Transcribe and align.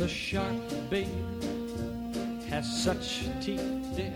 the 0.00 0.08
shark, 0.08 0.56
babe, 0.88 1.06
has 2.48 2.64
such 2.82 3.28
teeth, 3.42 3.60
dear, 3.94 4.14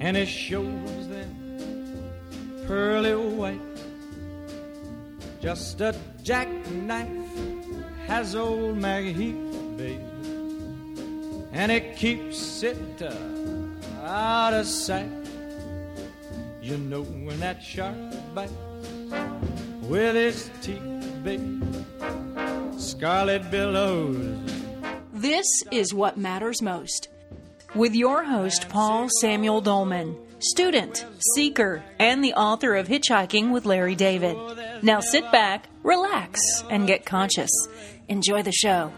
and 0.00 0.16
it 0.16 0.28
shows 0.28 1.08
them 1.08 1.30
pearly 2.66 3.14
white. 3.14 3.60
Just 5.42 5.82
a 5.82 5.94
jackknife 6.22 7.06
has 8.06 8.34
old 8.34 8.78
MacHeath 8.78 9.76
babe, 9.76 10.00
and 11.52 11.70
it 11.70 11.96
keeps 11.96 12.62
it 12.62 13.02
uh, 13.02 13.12
out 14.06 14.54
of 14.54 14.66
sight. 14.66 15.12
You 16.62 16.78
know 16.78 17.02
when 17.02 17.38
that 17.40 17.62
shark 17.62 17.94
bites 18.34 18.54
with 19.82 20.16
its 20.16 20.48
teeth, 20.62 20.80
babe, 21.22 21.62
scarlet 23.00 23.50
billows. 23.50 24.36
This 25.14 25.46
is 25.70 25.94
what 25.94 26.18
matters 26.18 26.60
most. 26.60 27.08
With 27.74 27.94
your 27.94 28.22
host, 28.24 28.68
Paul 28.68 29.08
Samuel 29.22 29.62
Dolman, 29.62 30.14
student, 30.38 31.06
seeker, 31.34 31.82
and 31.98 32.22
the 32.22 32.34
author 32.34 32.74
of 32.74 32.88
Hitchhiking 32.88 33.52
with 33.52 33.64
Larry 33.64 33.94
David. 33.94 34.36
Now 34.82 35.00
sit 35.00 35.32
back, 35.32 35.64
relax, 35.82 36.42
and 36.68 36.86
get 36.86 37.06
conscious. 37.06 37.48
Enjoy 38.08 38.42
the 38.42 38.52
show. 38.52 38.92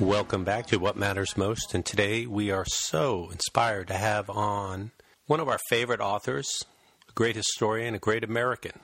Welcome 0.00 0.42
back 0.42 0.66
to 0.66 0.78
What 0.78 0.96
Matters 0.96 1.36
Most, 1.36 1.74
and 1.74 1.86
today 1.86 2.26
we 2.26 2.50
are 2.50 2.66
so 2.66 3.28
inspired 3.30 3.86
to 3.86 3.94
have 3.94 4.28
on 4.30 4.90
one 5.26 5.38
of 5.38 5.48
our 5.48 5.60
favorite 5.68 6.00
authors, 6.00 6.64
a 7.08 7.12
great 7.12 7.36
historian, 7.36 7.94
a 7.94 8.00
great 8.00 8.24
American, 8.24 8.80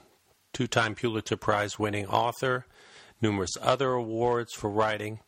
two 0.52 0.68
time 0.68 0.94
Pulitzer 0.94 1.36
Prize 1.36 1.76
winning 1.76 2.06
author, 2.06 2.66
numerous 3.20 3.50
other 3.60 3.92
awards 3.92 4.52
for 4.52 4.70
writing, 4.70 5.20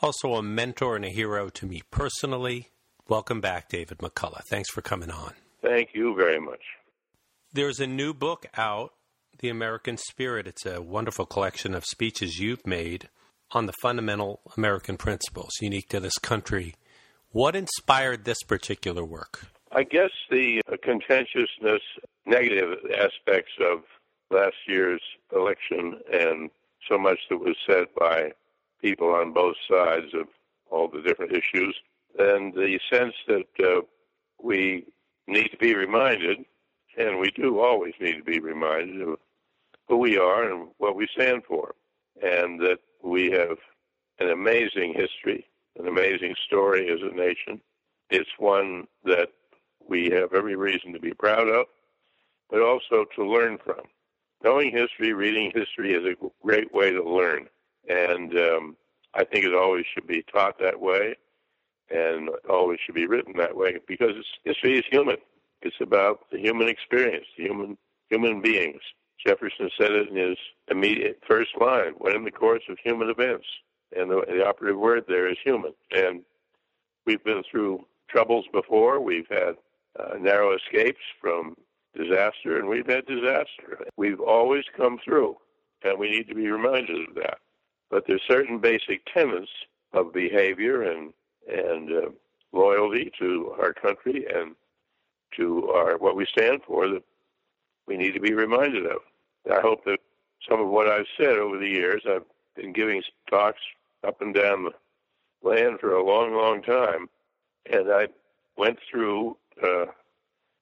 also 0.00 0.34
a 0.34 0.42
mentor 0.42 0.96
and 0.96 1.04
a 1.04 1.10
hero 1.10 1.48
to 1.50 1.66
me 1.66 1.82
personally. 1.90 2.68
Welcome 3.08 3.40
back, 3.40 3.68
David 3.68 3.98
McCullough. 3.98 4.42
Thanks 4.48 4.70
for 4.70 4.82
coming 4.82 5.10
on. 5.10 5.32
Thank 5.62 5.90
you 5.94 6.14
very 6.14 6.40
much. 6.40 6.60
There's 7.52 7.80
a 7.80 7.86
new 7.86 8.12
book 8.12 8.46
out, 8.56 8.92
The 9.38 9.48
American 9.48 9.96
Spirit. 9.96 10.46
It's 10.46 10.66
a 10.66 10.82
wonderful 10.82 11.26
collection 11.26 11.74
of 11.74 11.84
speeches 11.84 12.38
you've 12.38 12.66
made 12.66 13.08
on 13.52 13.66
the 13.66 13.72
fundamental 13.80 14.40
American 14.56 14.96
principles 14.96 15.52
unique 15.60 15.88
to 15.88 16.00
this 16.00 16.18
country. 16.18 16.74
What 17.30 17.56
inspired 17.56 18.24
this 18.24 18.42
particular 18.42 19.04
work? 19.04 19.46
I 19.72 19.82
guess 19.84 20.10
the 20.30 20.62
uh, 20.70 20.76
contentiousness, 20.82 21.82
negative 22.26 22.78
aspects 22.94 23.52
of 23.60 23.80
last 24.30 24.56
year's 24.66 25.02
election 25.34 26.00
and 26.12 26.50
so 26.88 26.98
much 26.98 27.18
that 27.28 27.38
was 27.38 27.56
said 27.66 27.86
by 27.98 28.32
people 28.80 29.08
on 29.14 29.32
both 29.32 29.56
sides 29.70 30.14
of 30.14 30.26
all 30.70 30.88
the 30.88 31.02
different 31.02 31.32
issues, 31.32 31.74
and 32.18 32.52
the 32.54 32.78
sense 32.92 33.14
that 33.26 33.46
uh, 33.64 33.80
we 34.42 34.84
need 35.26 35.48
to 35.48 35.56
be 35.56 35.74
reminded, 35.74 36.38
and 36.96 37.18
we 37.18 37.30
do 37.30 37.60
always 37.60 37.94
need 38.00 38.16
to 38.16 38.24
be 38.24 38.40
reminded 38.40 39.00
of 39.02 39.18
who 39.88 39.96
we 39.96 40.18
are 40.18 40.50
and 40.50 40.68
what 40.78 40.96
we 40.96 41.08
stand 41.12 41.42
for, 41.46 41.74
and 42.22 42.60
that 42.60 42.78
we 43.02 43.30
have 43.30 43.56
an 44.18 44.30
amazing 44.30 44.94
history, 44.94 45.46
an 45.78 45.86
amazing 45.86 46.34
story 46.46 46.90
as 46.90 47.00
a 47.02 47.14
nation. 47.14 47.60
It's 48.10 48.30
one 48.38 48.86
that 49.04 49.28
we 49.88 50.10
have 50.10 50.34
every 50.34 50.56
reason 50.56 50.92
to 50.92 51.00
be 51.00 51.14
proud 51.14 51.48
of, 51.48 51.66
but 52.50 52.62
also 52.62 53.04
to 53.16 53.24
learn 53.24 53.58
from. 53.64 53.82
Knowing 54.42 54.70
history, 54.70 55.12
reading 55.12 55.50
history 55.54 55.92
is 55.92 56.04
a 56.04 56.30
great 56.44 56.72
way 56.72 56.90
to 56.90 57.02
learn. 57.02 57.48
And 57.88 58.36
um, 58.38 58.76
I 59.14 59.24
think 59.24 59.44
it 59.44 59.54
always 59.54 59.84
should 59.92 60.06
be 60.06 60.22
taught 60.32 60.58
that 60.60 60.78
way 60.78 61.16
and 61.90 62.28
always 62.48 62.78
should 62.84 62.94
be 62.94 63.06
written 63.06 63.34
that 63.36 63.56
way 63.56 63.78
because 63.86 64.12
history 64.44 64.78
is 64.78 64.84
human. 64.90 65.16
It's 65.62 65.80
about 65.80 66.30
the 66.30 66.38
human 66.38 66.68
experience, 66.68 67.26
the 67.36 67.44
human 67.44 67.78
human 68.10 68.40
beings. 68.40 68.80
Jefferson 69.26 69.68
said 69.78 69.92
it 69.92 70.08
in 70.08 70.16
his 70.16 70.38
immediate 70.70 71.20
first 71.26 71.50
line, 71.60 71.94
when 71.98 72.14
in 72.14 72.24
the 72.24 72.30
course 72.30 72.62
of 72.68 72.78
human 72.82 73.10
events. 73.10 73.46
And 73.96 74.10
the, 74.10 74.22
the 74.28 74.46
operative 74.46 74.78
word 74.78 75.04
there 75.08 75.28
is 75.28 75.36
human. 75.42 75.72
And 75.90 76.22
we've 77.06 77.24
been 77.24 77.42
through 77.50 77.84
troubles 78.08 78.44
before. 78.52 79.00
We've 79.00 79.26
had 79.28 79.56
uh, 79.98 80.16
narrow 80.18 80.54
escapes 80.54 81.00
from 81.20 81.56
disaster, 81.98 82.58
and 82.58 82.68
we've 82.68 82.86
had 82.86 83.06
disaster. 83.06 83.84
We've 83.96 84.20
always 84.20 84.64
come 84.76 84.98
through, 85.04 85.36
and 85.82 85.98
we 85.98 86.10
need 86.10 86.28
to 86.28 86.34
be 86.34 86.48
reminded 86.48 87.08
of 87.08 87.14
that. 87.16 87.38
But 87.90 88.04
there's 88.06 88.22
certain 88.28 88.58
basic 88.58 89.04
tenets 89.12 89.50
of 89.92 90.12
behavior 90.12 90.82
and 90.82 91.12
and 91.48 91.90
uh, 91.90 92.10
loyalty 92.52 93.10
to 93.18 93.54
our 93.60 93.72
country 93.72 94.26
and 94.32 94.54
to 95.36 95.70
our 95.70 95.96
what 95.98 96.16
we 96.16 96.26
stand 96.26 96.60
for 96.66 96.88
that 96.88 97.02
we 97.86 97.96
need 97.96 98.12
to 98.12 98.20
be 98.20 98.34
reminded 98.34 98.86
of. 98.86 98.98
I 99.50 99.60
hope 99.60 99.84
that 99.84 99.98
some 100.48 100.60
of 100.60 100.68
what 100.68 100.88
I've 100.88 101.06
said 101.16 101.38
over 101.38 101.58
the 101.58 101.68
years, 101.68 102.02
I've 102.08 102.24
been 102.54 102.72
giving 102.72 103.02
talks 103.30 103.60
up 104.06 104.20
and 104.20 104.34
down 104.34 104.64
the 104.64 105.48
land 105.48 105.80
for 105.80 105.94
a 105.94 106.04
long, 106.04 106.34
long 106.34 106.62
time, 106.62 107.08
and 107.70 107.90
I 107.90 108.08
went 108.56 108.78
through 108.90 109.36
uh, 109.62 109.86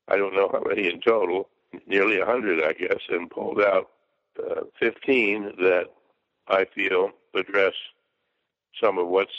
I 0.08 0.16
don't 0.16 0.34
know 0.34 0.48
how 0.52 0.62
many 0.66 0.88
in 0.88 1.00
total, 1.00 1.48
nearly 1.86 2.20
a 2.20 2.26
hundred, 2.26 2.62
I 2.62 2.72
guess, 2.72 3.00
and 3.08 3.30
pulled 3.30 3.60
out 3.60 3.90
uh, 4.38 4.62
15 4.78 5.54
that 5.58 5.86
I 6.48 6.64
feel 6.74 7.10
address 7.34 7.72
some 8.82 8.98
of 8.98 9.08
what's 9.08 9.32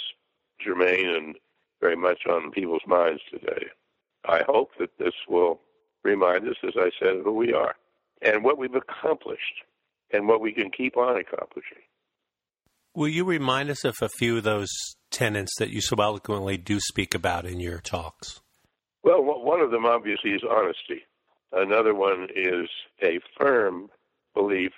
germane 0.64 1.10
and 1.10 1.36
very 1.80 1.96
much 1.96 2.26
on 2.28 2.52
people's 2.52 2.82
minds 2.88 3.22
today. 3.32 3.68
I 4.28 4.42
hope 4.48 4.72
that 4.80 4.98
this 4.98 5.14
will 5.30 5.60
remind 6.04 6.48
us, 6.48 6.56
as 6.64 6.74
I 6.76 6.90
said, 7.00 7.18
who 7.24 7.34
we 7.34 7.54
are 7.54 7.76
and 8.22 8.44
what 8.44 8.58
we've 8.58 8.76
accomplished 8.76 9.64
and 10.12 10.28
what 10.28 10.42
we 10.42 10.52
can 10.52 10.72
keep 10.72 10.98
on 10.98 11.18
accomplishing. 11.18 11.84
Will 12.96 13.08
you 13.08 13.26
remind 13.26 13.70
us 13.70 13.84
of 13.86 13.96
a 14.02 14.10
few 14.10 14.38
of 14.38 14.44
those 14.44 14.70
tenets 15.12 15.54
that 15.60 15.70
you 15.70 15.82
so 15.82 15.96
eloquently 16.02 16.58
do 16.58 16.80
speak 16.80 17.14
about 17.14 17.46
in 17.46 17.60
your 17.60 17.80
talks? 17.80 18.42
Well, 19.08 19.24
one 19.24 19.62
of 19.62 19.72
them 19.72 19.86
obviously 19.86 20.32
is 20.32 20.42
honesty. 20.44 21.04
Another 21.54 21.96
one 21.96 22.28
is 22.36 22.68
a 23.02 23.22
firm 23.38 23.90
belief 24.34 24.74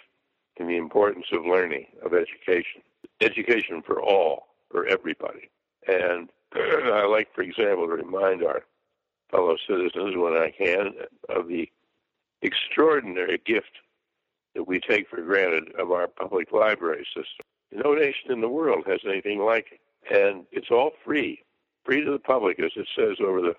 in 0.58 0.68
the 0.68 0.78
importance 0.78 1.26
of 1.32 1.48
learning, 1.48 1.88
of 2.06 2.14
education. 2.14 2.84
Education 3.22 3.82
for 3.82 4.00
all, 4.00 4.50
for 4.70 4.86
everybody. 4.86 5.50
And 5.88 6.30
I 6.54 7.08
like, 7.08 7.34
for 7.34 7.42
example, 7.42 7.88
to 7.88 7.94
remind 7.94 8.44
our 8.44 8.62
fellow 9.32 9.58
citizens 9.68 10.16
when 10.16 10.34
I 10.34 10.54
can 10.56 10.94
of 11.30 11.48
the 11.48 11.68
extraordinary 12.44 13.42
gift 13.44 13.80
that 14.54 14.68
we 14.68 14.80
take 14.80 15.10
for 15.10 15.24
granted 15.24 15.74
of 15.80 15.90
our 15.90 16.08
public 16.08 16.52
library 16.52 17.08
system. 17.16 17.48
No 17.72 17.96
nation 17.96 18.32
in 18.32 18.42
the 18.42 18.48
world 18.48 18.84
has 18.86 19.00
anything 19.08 19.40
like 19.40 19.70
it. 19.72 20.16
And 20.16 20.46
it's 20.52 20.70
all 20.70 20.92
free, 21.04 21.44
free 21.84 22.06
to 22.06 22.12
the 22.12 22.20
public, 22.20 22.60
as 22.60 22.74
it 22.76 22.88
says 22.96 23.18
over 23.20 23.42
the 23.42 23.56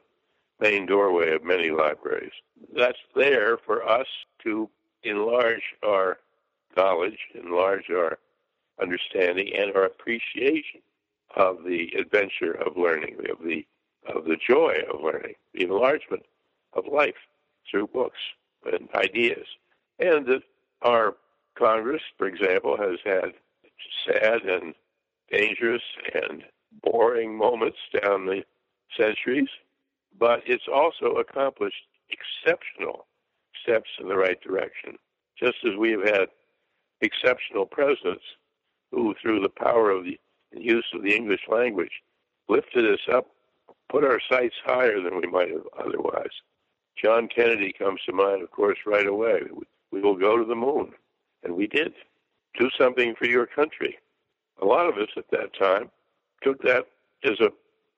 main 0.61 0.87
doorway 0.87 1.35
of 1.35 1.45
many 1.45 1.71
libraries. 1.71 2.33
That's 2.75 2.99
there 3.15 3.57
for 3.59 3.89
us 3.89 4.07
to 4.45 4.69
enlarge 5.03 5.63
our 5.85 6.19
knowledge, 6.77 7.19
enlarge 7.35 7.91
our 7.91 8.19
understanding, 8.81 9.53
and 9.55 9.75
our 9.75 9.85
appreciation 9.85 10.81
of 11.37 11.65
the 11.65 11.93
adventure 11.99 12.53
of 12.53 12.77
learning, 12.77 13.17
of 13.31 13.45
the 13.45 13.67
of 14.07 14.25
the 14.25 14.37
joy 14.37 14.79
of 14.93 15.03
learning, 15.03 15.35
the 15.53 15.63
enlargement 15.65 16.23
of 16.73 16.87
life 16.87 17.15
through 17.71 17.87
books 17.89 18.19
and 18.73 18.89
ideas, 18.95 19.47
and 19.99 20.27
that 20.27 20.43
our 20.83 21.17
Congress, 21.55 22.03
for 22.17 22.27
example, 22.27 22.77
has 22.77 22.99
had 23.05 23.35
sad 24.07 24.43
and 24.43 24.75
dangerous 25.31 25.83
and 26.15 26.45
boring 26.83 27.37
moments 27.37 27.79
down 28.03 28.27
the 28.27 28.43
centuries, 28.97 29.49
but 30.19 30.43
it's 30.47 30.69
also 30.73 31.17
accomplished 31.17 31.87
exceptional 32.11 33.07
steps 33.63 33.91
in 34.01 34.09
the 34.09 34.17
right 34.17 34.41
direction, 34.41 34.97
just 35.39 35.57
as 35.65 35.77
we 35.77 35.93
have 35.93 36.05
had 36.05 36.29
exceptional 37.01 37.67
presidents 37.67 38.25
who, 38.91 39.15
through 39.21 39.41
the 39.41 39.49
power 39.49 39.91
of 39.91 40.05
the 40.05 40.19
use 40.53 40.87
of 40.95 41.03
the 41.03 41.15
English 41.15 41.43
language, 41.49 42.03
lifted 42.49 42.91
us 42.93 43.01
up, 43.13 43.29
put 43.89 44.05
our 44.05 44.21
sights 44.31 44.57
higher 44.65 45.01
than 45.01 45.17
we 45.17 45.27
might 45.27 45.51
have 45.51 45.67
otherwise. 45.79 46.33
John 47.03 47.29
Kennedy 47.29 47.73
comes 47.73 48.01
to 48.07 48.13
mind, 48.13 48.43
of 48.43 48.51
course, 48.51 48.79
right 48.87 49.07
away. 49.07 49.41
We 49.91 50.01
will 50.01 50.17
go 50.17 50.37
to 50.37 50.45
the 50.45 50.55
moon. 50.55 50.93
And 51.43 51.57
we 51.57 51.67
did. 51.67 51.95
Do 52.59 52.69
something 52.79 53.15
for 53.15 53.27
your 53.27 53.47
country. 53.47 53.99
A 54.61 54.67
lot 54.67 54.87
of 54.87 54.99
us 54.99 55.09
at 55.17 55.31
that 55.31 55.55
time 55.59 55.91
took 56.43 56.61
that 56.63 56.87
as 57.25 57.41
a 57.41 57.51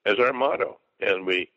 as 0.08 0.18
our 0.18 0.32
motto. 0.32 0.78
And 1.00 1.26
we 1.26 1.50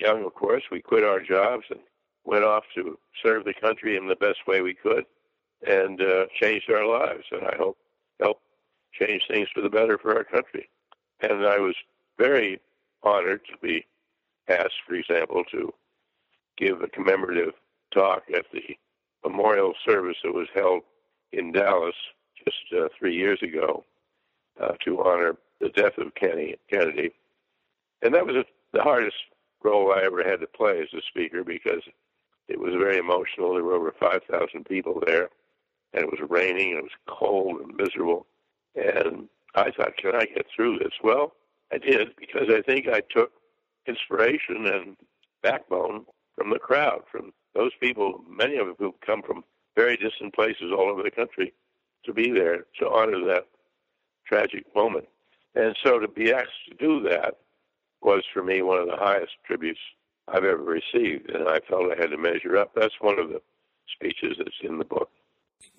young, 0.00 0.24
of 0.24 0.34
course. 0.34 0.64
We 0.70 0.80
quit 0.80 1.04
our 1.04 1.20
jobs 1.20 1.64
and 1.70 1.80
went 2.24 2.44
off 2.44 2.64
to 2.74 2.98
serve 3.22 3.44
the 3.44 3.54
country 3.54 3.96
in 3.96 4.08
the 4.08 4.16
best 4.16 4.46
way 4.46 4.60
we 4.60 4.74
could 4.74 5.04
and 5.66 6.00
uh, 6.00 6.26
changed 6.40 6.70
our 6.70 6.86
lives. 6.86 7.24
And 7.32 7.42
I 7.44 7.56
hope 7.56 7.78
helped 8.20 8.42
change 8.92 9.22
things 9.28 9.48
for 9.54 9.60
the 9.60 9.70
better 9.70 9.98
for 9.98 10.16
our 10.16 10.24
country. 10.24 10.68
And 11.20 11.46
I 11.46 11.58
was 11.58 11.74
very 12.18 12.60
honored 13.02 13.42
to 13.46 13.56
be 13.62 13.86
asked, 14.48 14.80
for 14.86 14.94
example, 14.94 15.44
to 15.50 15.72
give 16.56 16.82
a 16.82 16.88
commemorative 16.88 17.54
talk 17.92 18.24
at 18.34 18.44
the 18.52 18.76
memorial 19.24 19.74
service 19.86 20.16
that 20.24 20.34
was 20.34 20.48
held 20.54 20.82
in 21.32 21.52
Dallas 21.52 21.94
just 22.44 22.58
uh, 22.76 22.88
three 22.98 23.14
years 23.14 23.38
ago 23.42 23.84
uh, 24.60 24.72
to 24.84 25.02
honor 25.02 25.36
the 25.60 25.68
death 25.70 25.98
of 25.98 26.14
Kennedy. 26.14 27.12
And 28.02 28.14
that 28.14 28.26
was 28.26 28.36
a, 28.36 28.44
the 28.72 28.82
hardest 28.82 29.16
role 29.62 29.92
I 29.92 30.02
ever 30.02 30.22
had 30.22 30.40
to 30.40 30.46
play 30.46 30.80
as 30.80 30.88
a 30.94 31.02
speaker 31.02 31.44
because 31.44 31.82
it 32.48 32.58
was 32.58 32.74
very 32.74 32.98
emotional. 32.98 33.54
There 33.54 33.64
were 33.64 33.74
over 33.74 33.94
5,000 33.98 34.64
people 34.64 35.02
there, 35.06 35.28
and 35.92 36.04
it 36.04 36.10
was 36.10 36.20
raining, 36.28 36.70
and 36.70 36.78
it 36.78 36.84
was 36.84 36.90
cold 37.06 37.60
and 37.60 37.76
miserable. 37.76 38.26
And 38.74 39.28
I 39.54 39.70
thought, 39.70 39.96
can 39.96 40.14
I 40.14 40.24
get 40.26 40.46
through 40.54 40.78
this? 40.78 40.92
Well, 41.02 41.34
I 41.72 41.78
did 41.78 42.16
because 42.16 42.48
I 42.48 42.62
think 42.62 42.88
I 42.88 43.02
took 43.10 43.32
inspiration 43.86 44.66
and 44.66 44.96
backbone 45.42 46.04
from 46.36 46.50
the 46.50 46.58
crowd, 46.58 47.02
from 47.10 47.32
those 47.54 47.72
people, 47.80 48.24
many 48.28 48.56
of 48.56 48.66
them 48.66 48.76
who 48.78 48.94
come 49.04 49.22
from 49.22 49.44
very 49.76 49.96
distant 49.96 50.34
places 50.34 50.72
all 50.72 50.88
over 50.88 51.02
the 51.02 51.10
country, 51.10 51.52
to 52.04 52.12
be 52.12 52.30
there 52.30 52.64
to 52.78 52.88
honor 52.88 53.24
that 53.26 53.46
tragic 54.26 54.64
moment. 54.74 55.06
And 55.54 55.76
so 55.84 55.98
to 55.98 56.08
be 56.08 56.32
asked 56.32 56.50
to 56.68 56.74
do 56.74 57.00
that 57.08 57.38
was 58.02 58.22
for 58.32 58.42
me 58.42 58.62
one 58.62 58.78
of 58.78 58.86
the 58.86 58.96
highest 58.96 59.32
tributes 59.46 59.80
I've 60.28 60.44
ever 60.44 60.62
received, 60.62 61.30
and 61.30 61.48
I 61.48 61.60
felt 61.68 61.92
I 61.92 62.00
had 62.00 62.10
to 62.10 62.16
measure 62.16 62.56
up. 62.56 62.72
That's 62.74 62.94
one 63.00 63.18
of 63.18 63.28
the 63.28 63.40
speeches 63.94 64.36
that's 64.38 64.50
in 64.62 64.78
the 64.78 64.84
book. 64.84 65.10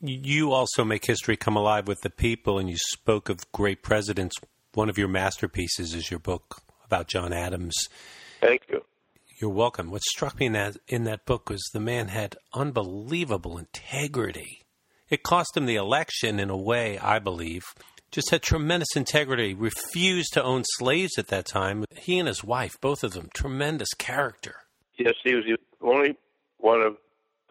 You 0.02 0.52
also 0.52 0.84
make 0.84 1.06
history 1.06 1.38
come 1.38 1.56
alive 1.56 1.88
with 1.88 2.02
the 2.02 2.10
people, 2.10 2.60
and 2.60 2.70
you 2.70 2.78
spoke 2.78 3.30
of 3.30 3.52
great 3.52 3.82
presidents. 3.82 4.36
One 4.74 4.90
of 4.90 4.98
your 4.98 5.08
masterpieces 5.08 5.94
is 5.94 6.12
your 6.12 6.20
book 6.20 6.62
about 6.86 7.08
John 7.08 7.34
Adams. 7.34 7.76
Thank 8.42 8.64
you. 8.70 8.84
You're 9.40 9.50
welcome. 9.50 9.90
What 9.90 10.04
struck 10.04 10.40
me 10.40 10.48
in 10.48 10.54
that 10.54 10.78
in 10.88 11.04
that 11.06 11.26
book 11.26 11.50
was 11.50 11.62
the 11.74 11.80
man 11.80 12.10
had 12.10 12.36
unbelievable 12.54 13.58
integrity. 13.58 14.66
It 15.10 15.24
cost 15.24 15.58
him 15.58 15.66
the 15.66 15.76
election 15.76 16.40
in 16.40 16.50
a 16.50 16.58
way, 16.58 16.98
I 17.00 17.20
believe. 17.20 17.64
Just 18.12 18.30
had 18.30 18.42
tremendous 18.42 18.96
integrity, 18.96 19.54
refused 19.54 20.34
to 20.34 20.44
own 20.44 20.64
slaves 20.66 21.18
at 21.18 21.28
that 21.28 21.46
time. 21.46 21.86
He 21.96 22.20
and 22.20 22.28
his 22.28 22.44
wife, 22.44 22.80
both 22.82 23.04
of 23.04 23.14
them, 23.14 23.30
tremendous 23.34 23.94
character. 23.94 24.56
Yes, 24.98 25.14
he 25.24 25.34
was 25.34 25.46
the 25.46 25.58
only 25.82 26.18
one 26.58 26.82
of 26.82 26.98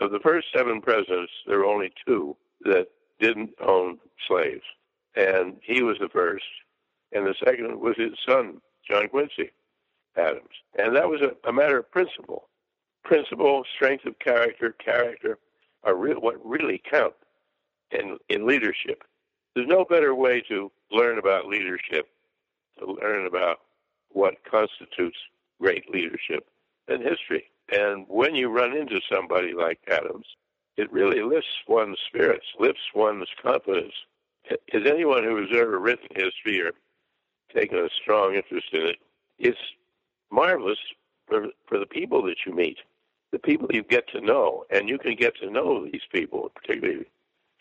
of 0.00 0.10
the 0.10 0.20
first 0.20 0.46
seven 0.56 0.80
presidents, 0.80 1.32
there 1.46 1.58
were 1.58 1.66
only 1.66 1.92
two 2.06 2.36
that 2.62 2.88
didn't 3.18 3.50
own 3.60 3.98
slaves. 4.26 4.62
And 5.14 5.56
he 5.62 5.82
was 5.82 5.98
the 6.00 6.08
first. 6.08 6.44
And 7.12 7.26
the 7.26 7.34
second 7.44 7.78
was 7.78 7.96
his 7.96 8.12
son, 8.26 8.60
John 8.88 9.08
Quincy. 9.08 9.50
Adams. 10.16 10.48
And 10.78 10.96
that 10.96 11.08
was 11.08 11.20
a, 11.20 11.48
a 11.48 11.52
matter 11.52 11.78
of 11.78 11.90
principle. 11.90 12.48
Principle, 13.04 13.62
strength 13.76 14.06
of 14.06 14.18
character, 14.18 14.74
character 14.84 15.38
are 15.84 15.94
re- 15.94 16.14
what 16.14 16.44
really 16.44 16.82
count 16.90 17.14
in, 17.90 18.18
in 18.28 18.46
leadership. 18.46 19.04
There's 19.54 19.66
no 19.66 19.84
better 19.84 20.14
way 20.14 20.40
to 20.48 20.70
learn 20.90 21.18
about 21.18 21.46
leadership, 21.46 22.08
to 22.78 22.86
learn 22.86 23.26
about 23.26 23.60
what 24.10 24.44
constitutes 24.48 25.18
great 25.60 25.90
leadership 25.90 26.46
than 26.86 27.02
history. 27.02 27.44
And 27.72 28.06
when 28.08 28.34
you 28.34 28.48
run 28.48 28.76
into 28.76 29.00
somebody 29.10 29.52
like 29.52 29.80
Adams, 29.88 30.26
it 30.76 30.92
really 30.92 31.22
lifts 31.22 31.48
one's 31.68 31.98
spirits, 32.06 32.46
lifts 32.58 32.80
one's 32.94 33.28
confidence. 33.42 33.92
Has 34.44 34.82
anyone 34.86 35.24
who 35.24 35.36
has 35.36 35.48
ever 35.52 35.78
written 35.78 36.08
history 36.14 36.60
or 36.60 36.72
taken 37.54 37.78
a 37.78 37.88
strong 38.02 38.34
interest 38.34 38.68
in 38.72 38.86
it, 38.86 38.96
it's 39.38 39.58
marvelous 40.30 40.78
for, 41.26 41.46
for 41.66 41.78
the 41.78 41.86
people 41.86 42.22
that 42.22 42.36
you 42.46 42.54
meet, 42.54 42.78
the 43.32 43.38
people 43.38 43.68
you 43.72 43.82
get 43.82 44.08
to 44.08 44.20
know, 44.20 44.64
and 44.70 44.88
you 44.88 44.98
can 44.98 45.14
get 45.14 45.36
to 45.36 45.50
know 45.50 45.84
these 45.84 46.02
people, 46.12 46.50
particularly 46.54 47.06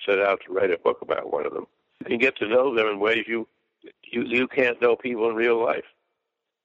set 0.06 0.20
out 0.20 0.42
to 0.46 0.54
write 0.54 0.72
a 0.72 0.78
book 0.78 1.00
about 1.02 1.32
one 1.32 1.46
of 1.46 1.54
them. 1.54 1.68
You 2.08 2.18
get 2.18 2.38
to 2.38 2.48
know 2.48 2.74
them 2.74 2.88
in 2.88 3.00
ways 3.00 3.26
you 3.28 3.48
you 4.04 4.24
you 4.24 4.48
can't 4.48 4.82
know 4.82 4.96
people 4.96 5.30
in 5.30 5.36
real 5.36 5.64
life, 5.64 5.86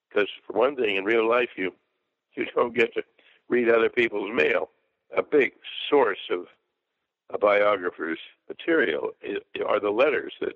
because 0.09 0.29
for 0.47 0.57
one 0.57 0.77
thing, 0.77 0.97
in 0.97 1.05
real 1.05 1.29
life 1.29 1.51
you 1.57 1.73
you 2.37 2.47
don't 2.55 2.75
get 2.75 2.95
to 2.95 3.03
read 3.49 3.69
other 3.69 3.89
people's 3.89 4.31
mail. 4.33 4.71
A 5.17 5.23
big 5.23 5.53
source 5.89 6.19
of 6.31 6.47
a 7.31 7.39
biographer's 7.39 8.19
material 8.49 9.11
are 9.67 9.81
the 9.81 9.91
letters 9.91 10.33
that 10.41 10.55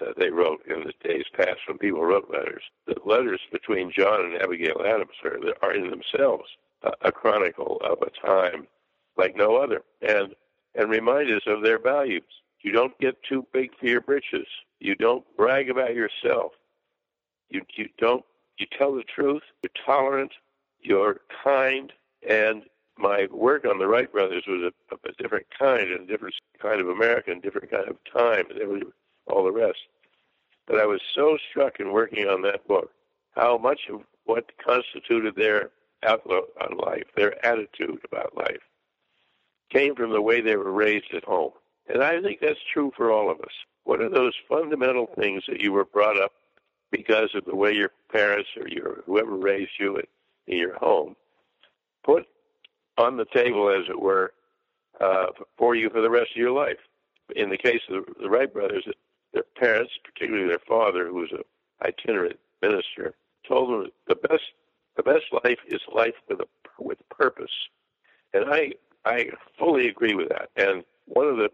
that 0.00 0.18
they 0.18 0.30
wrote 0.30 0.60
in 0.66 0.84
the 0.84 0.92
days 1.08 1.24
past 1.34 1.60
when 1.66 1.78
people 1.78 2.04
wrote 2.04 2.30
letters. 2.30 2.62
The 2.86 2.96
letters 3.06 3.40
between 3.50 3.90
John 3.96 4.26
and 4.26 4.42
Abigail 4.42 4.82
Adams 4.84 5.14
are, 5.24 5.38
are 5.62 5.74
in 5.74 5.88
themselves 5.90 6.44
a, 6.82 6.92
a 7.02 7.12
chronicle 7.12 7.80
of 7.82 7.98
a 8.02 8.26
time 8.26 8.66
like 9.16 9.36
no 9.36 9.56
other, 9.56 9.82
and 10.02 10.34
and 10.74 10.90
remind 10.90 11.30
us 11.30 11.42
of 11.46 11.62
their 11.62 11.78
values. 11.78 12.22
You 12.66 12.72
don't 12.72 12.98
get 12.98 13.22
too 13.22 13.46
big 13.52 13.70
for 13.78 13.86
your 13.86 14.00
britches. 14.00 14.48
You 14.80 14.96
don't 14.96 15.24
brag 15.36 15.70
about 15.70 15.94
yourself. 15.94 16.50
You 17.48 17.62
you 17.76 17.88
don't 17.96 18.24
you 18.58 18.66
tell 18.76 18.92
the 18.92 19.04
truth. 19.04 19.44
You're 19.62 19.84
tolerant. 19.86 20.32
You're 20.80 21.20
kind. 21.44 21.92
And 22.28 22.64
my 22.98 23.28
work 23.30 23.66
on 23.66 23.78
the 23.78 23.86
Wright 23.86 24.10
brothers 24.10 24.42
was 24.48 24.72
a, 24.90 24.94
a 25.08 25.12
different 25.12 25.46
kind, 25.56 25.92
a 25.92 26.04
different 26.06 26.34
kind 26.60 26.80
of 26.80 26.88
America, 26.88 27.30
American, 27.30 27.40
different 27.40 27.70
kind 27.70 27.88
of 27.88 27.98
time. 28.12 28.46
Were 28.66 28.80
all 29.28 29.44
the 29.44 29.52
rest. 29.52 29.78
But 30.66 30.80
I 30.80 30.86
was 30.86 31.00
so 31.14 31.38
struck 31.48 31.78
in 31.78 31.92
working 31.92 32.26
on 32.26 32.42
that 32.42 32.66
book 32.66 32.90
how 33.36 33.58
much 33.58 33.82
of 33.88 34.00
what 34.24 34.50
constituted 34.58 35.36
their 35.36 35.70
outlook 36.02 36.48
on 36.60 36.78
life, 36.78 37.04
their 37.14 37.46
attitude 37.46 38.00
about 38.10 38.36
life, 38.36 38.62
came 39.70 39.94
from 39.94 40.10
the 40.10 40.20
way 40.20 40.40
they 40.40 40.56
were 40.56 40.72
raised 40.72 41.14
at 41.14 41.22
home. 41.22 41.52
And 41.88 42.02
I 42.02 42.20
think 42.20 42.40
that's 42.40 42.58
true 42.72 42.92
for 42.96 43.12
all 43.12 43.30
of 43.30 43.40
us. 43.40 43.52
What 43.84 44.00
are 44.00 44.08
those 44.08 44.34
fundamental 44.48 45.08
things 45.18 45.44
that 45.48 45.60
you 45.60 45.72
were 45.72 45.84
brought 45.84 46.20
up 46.20 46.32
because 46.90 47.30
of 47.34 47.44
the 47.44 47.54
way 47.54 47.72
your 47.72 47.92
parents 48.10 48.48
or 48.60 48.68
your 48.68 49.02
whoever 49.06 49.36
raised 49.36 49.72
you 49.78 49.96
in 50.46 50.58
your 50.58 50.76
home 50.78 51.14
put 52.04 52.26
on 52.98 53.16
the 53.16 53.26
table, 53.26 53.70
as 53.70 53.88
it 53.88 54.00
were, 54.00 54.32
uh, 55.00 55.26
for 55.56 55.74
you 55.74 55.90
for 55.90 56.00
the 56.00 56.10
rest 56.10 56.30
of 56.32 56.36
your 56.36 56.52
life? 56.52 56.78
In 57.34 57.50
the 57.50 57.58
case 57.58 57.82
of 57.90 58.04
the 58.20 58.30
Wright 58.30 58.52
brothers, 58.52 58.86
their 59.32 59.44
parents, 59.56 59.92
particularly 60.04 60.48
their 60.48 60.60
father, 60.66 61.08
who 61.08 61.14
was 61.14 61.32
an 61.32 61.42
itinerant 61.84 62.38
minister, 62.62 63.14
told 63.46 63.70
them 63.70 63.90
the 64.08 64.14
best 64.28 64.42
the 64.96 65.02
best 65.02 65.24
life 65.44 65.58
is 65.68 65.80
life 65.94 66.14
with 66.28 66.40
a 66.40 66.46
with 66.78 66.98
purpose, 67.10 67.50
and 68.32 68.44
I 68.48 68.72
I 69.04 69.30
fully 69.58 69.88
agree 69.88 70.14
with 70.14 70.28
that. 70.30 70.50
And 70.56 70.84
one 71.06 71.26
of 71.26 71.36
the 71.36 71.50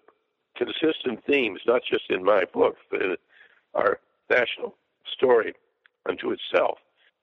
consistent 0.65 1.25
themes, 1.27 1.61
not 1.67 1.83
just 1.89 2.11
in 2.11 2.25
my 2.25 2.45
book, 2.53 2.77
but 2.91 3.03
in 3.03 3.17
our 3.75 3.99
national 4.31 4.75
story 5.13 5.55
unto 6.09 6.33
itself, 6.33 6.79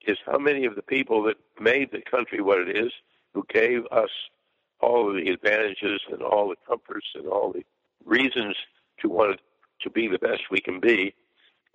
is 0.05 0.17
how 0.25 0.37
many 0.37 0.65
of 0.65 0.75
the 0.75 0.81
people 0.81 1.23
that 1.23 1.37
made 1.59 1.91
the 1.91 2.01
country 2.01 2.41
what 2.41 2.59
it 2.59 2.75
is, 2.75 2.91
who 3.33 3.45
gave 3.53 3.85
us 3.91 4.09
all 4.81 5.09
of 5.09 5.15
the 5.15 5.29
advantages 5.31 6.01
and 6.11 6.21
all 6.21 6.49
the 6.49 6.55
comforts 6.67 7.07
and 7.15 7.27
all 7.27 7.51
the 7.51 7.63
reasons 8.05 8.55
to 8.99 9.09
want 9.09 9.39
to 9.81 9.89
be 9.89 10.07
the 10.07 10.19
best 10.19 10.43
we 10.51 10.59
can 10.59 10.79
be 10.79 11.13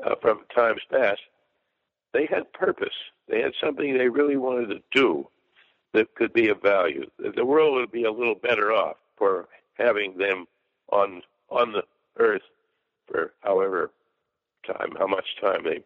uh, 0.04 0.14
from 0.20 0.40
times 0.54 0.80
past, 0.90 1.20
they 2.12 2.26
had 2.26 2.52
purpose. 2.52 2.94
They 3.28 3.40
had 3.40 3.52
something 3.62 3.96
they 3.96 4.08
really 4.08 4.36
wanted 4.36 4.68
to 4.70 4.82
do 4.92 5.28
that 5.92 6.14
could 6.14 6.32
be 6.32 6.48
of 6.48 6.60
value. 6.62 7.08
The 7.18 7.44
world 7.44 7.74
would 7.74 7.92
be 7.92 8.04
a 8.04 8.12
little 8.12 8.34
better 8.34 8.72
off 8.72 8.96
for 9.16 9.48
having 9.74 10.18
them 10.18 10.46
on 10.90 11.22
on 11.50 11.72
the 11.72 11.84
earth 12.18 12.42
for 13.06 13.32
however 13.40 13.90
time, 14.66 14.94
how 14.98 15.06
much 15.06 15.26
time 15.40 15.62
they 15.64 15.82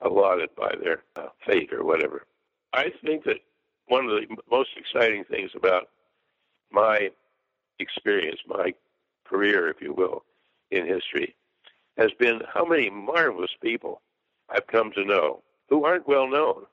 allotted 0.00 0.50
by 0.56 0.74
their 0.82 1.02
uh, 1.16 1.28
fate 1.46 1.72
or 1.72 1.84
whatever. 1.84 2.26
I 2.72 2.92
think 3.04 3.24
that 3.24 3.38
one 3.86 4.04
of 4.04 4.10
the 4.10 4.26
most 4.50 4.70
exciting 4.76 5.24
things 5.24 5.50
about 5.56 5.88
my 6.70 7.10
experience, 7.78 8.40
my 8.46 8.74
career, 9.24 9.68
if 9.68 9.80
you 9.80 9.92
will, 9.92 10.24
in 10.70 10.86
history, 10.86 11.34
has 11.96 12.10
been 12.18 12.40
how 12.52 12.64
many 12.64 12.90
marvelous 12.90 13.50
people 13.62 14.02
I've 14.50 14.66
come 14.66 14.92
to 14.92 15.04
know 15.04 15.42
who 15.68 15.84
aren't 15.84 16.06
well 16.06 16.28
known, 16.28 16.64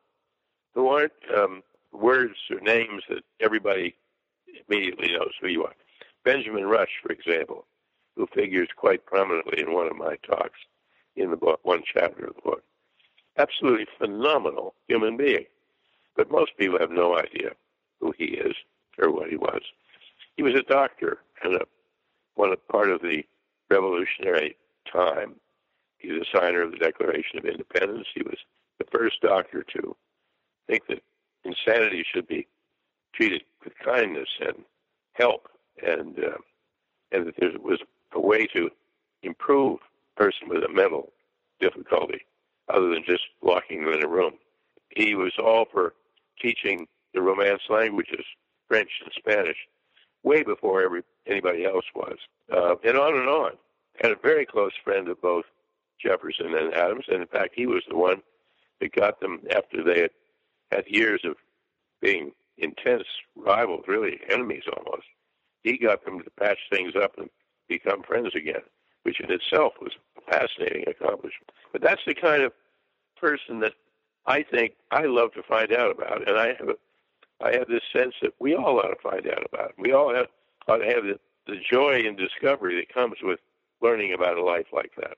who 0.73 0.87
aren't 0.87 1.13
um, 1.35 1.63
words 1.91 2.35
or 2.51 2.59
names 2.59 3.03
that 3.09 3.23
everybody 3.39 3.95
immediately 4.67 5.11
knows 5.13 5.31
who 5.41 5.47
you 5.47 5.63
are. 5.63 5.73
Benjamin 6.23 6.65
Rush, 6.65 6.89
for 7.01 7.11
example, 7.11 7.65
who 8.15 8.27
figures 8.33 8.69
quite 8.75 9.05
prominently 9.05 9.61
in 9.61 9.73
one 9.73 9.87
of 9.87 9.97
my 9.97 10.15
talks 10.27 10.59
in 11.15 11.31
the 11.31 11.37
book, 11.37 11.59
one 11.63 11.83
chapter 11.85 12.25
of 12.25 12.35
the 12.35 12.41
book. 12.41 12.63
Absolutely 13.37 13.85
phenomenal 13.97 14.73
human 14.87 15.17
being. 15.17 15.45
But 16.15 16.31
most 16.31 16.51
people 16.57 16.79
have 16.79 16.91
no 16.91 17.17
idea 17.17 17.51
who 17.99 18.13
he 18.17 18.25
is 18.25 18.53
or 18.97 19.11
what 19.11 19.29
he 19.29 19.35
was. 19.35 19.61
He 20.37 20.43
was 20.43 20.55
a 20.55 20.63
doctor 20.63 21.19
and 21.43 21.55
a, 21.55 21.65
one 22.35 22.53
a 22.53 22.71
part 22.71 22.89
of 22.89 23.01
the 23.01 23.23
revolutionary 23.69 24.55
time. 24.91 25.35
He's 25.97 26.21
a 26.21 26.37
signer 26.37 26.61
of 26.61 26.71
the 26.71 26.77
Declaration 26.77 27.39
of 27.39 27.45
Independence. 27.45 28.07
He 28.13 28.23
was 28.23 28.37
the 28.79 28.85
first 28.91 29.21
doctor 29.21 29.63
to 29.63 29.95
think 30.67 30.87
that 30.87 31.01
insanity 31.43 32.05
should 32.13 32.27
be 32.27 32.47
treated 33.13 33.43
with 33.63 33.73
kindness 33.83 34.29
and 34.41 34.63
help, 35.13 35.47
and 35.85 36.19
uh, 36.19 36.37
and 37.11 37.27
that 37.27 37.35
there 37.37 37.51
was 37.61 37.79
a 38.15 38.19
way 38.19 38.47
to 38.47 38.69
improve 39.23 39.79
a 40.17 40.21
person 40.23 40.49
with 40.49 40.63
a 40.63 40.69
mental 40.69 41.11
difficulty 41.59 42.21
other 42.69 42.89
than 42.89 43.03
just 43.05 43.23
locking 43.41 43.85
them 43.85 43.93
in 43.93 44.03
a 44.03 44.07
room. 44.07 44.33
He 44.89 45.15
was 45.15 45.33
all 45.37 45.65
for 45.71 45.93
teaching 46.41 46.87
the 47.13 47.21
Romance 47.21 47.61
languages, 47.69 48.25
French 48.67 48.89
and 49.03 49.11
Spanish, 49.17 49.57
way 50.23 50.43
before 50.43 50.83
every 50.83 51.03
anybody 51.27 51.65
else 51.65 51.85
was, 51.95 52.17
uh, 52.51 52.75
and 52.83 52.97
on 52.97 53.15
and 53.15 53.29
on. 53.29 53.51
Had 54.01 54.11
a 54.11 54.17
very 54.21 54.45
close 54.45 54.73
friend 54.83 55.07
of 55.07 55.21
both 55.21 55.45
Jefferson 56.01 56.55
and 56.55 56.73
Adams, 56.73 57.05
and 57.07 57.21
in 57.21 57.27
fact, 57.27 57.53
he 57.55 57.65
was 57.65 57.83
the 57.87 57.95
one 57.95 58.21
that 58.79 58.91
got 58.93 59.19
them 59.19 59.41
after 59.55 59.83
they 59.83 60.01
had 60.01 60.11
had 60.71 60.85
years 60.87 61.21
of 61.23 61.35
being 62.01 62.31
intense 62.57 63.05
rivals, 63.35 63.85
really 63.87 64.19
enemies 64.29 64.63
almost. 64.75 65.05
He 65.63 65.77
got 65.77 66.03
them 66.03 66.21
to 66.21 66.29
patch 66.31 66.59
things 66.71 66.93
up 67.01 67.17
and 67.17 67.29
become 67.67 68.03
friends 68.03 68.33
again, 68.35 68.61
which 69.03 69.19
in 69.19 69.31
itself 69.31 69.73
was 69.81 69.93
a 70.17 70.31
fascinating 70.31 70.85
accomplishment. 70.87 71.51
But 71.71 71.81
that's 71.81 72.01
the 72.05 72.15
kind 72.15 72.43
of 72.43 72.53
person 73.19 73.59
that 73.59 73.73
I 74.25 74.43
think 74.43 74.73
I 74.91 75.03
love 75.05 75.33
to 75.33 75.43
find 75.43 75.71
out 75.71 75.91
about, 75.91 76.27
and 76.27 76.37
I 76.37 76.47
have 76.59 76.69
a, 76.69 76.75
I 77.43 77.53
have 77.53 77.67
this 77.67 77.83
sense 77.93 78.13
that 78.21 78.33
we 78.39 78.55
all 78.55 78.79
ought 78.79 78.89
to 78.89 79.01
find 79.01 79.27
out 79.27 79.45
about. 79.51 79.73
We 79.77 79.91
all 79.91 80.13
have, 80.13 80.27
ought 80.67 80.77
to 80.77 80.85
have 80.85 81.03
the, 81.03 81.19
the 81.47 81.57
joy 81.69 82.01
and 82.05 82.17
discovery 82.17 82.75
that 82.77 82.93
comes 82.93 83.17
with 83.21 83.39
learning 83.81 84.13
about 84.13 84.37
a 84.37 84.43
life 84.43 84.67
like 84.71 84.91
that. 84.97 85.17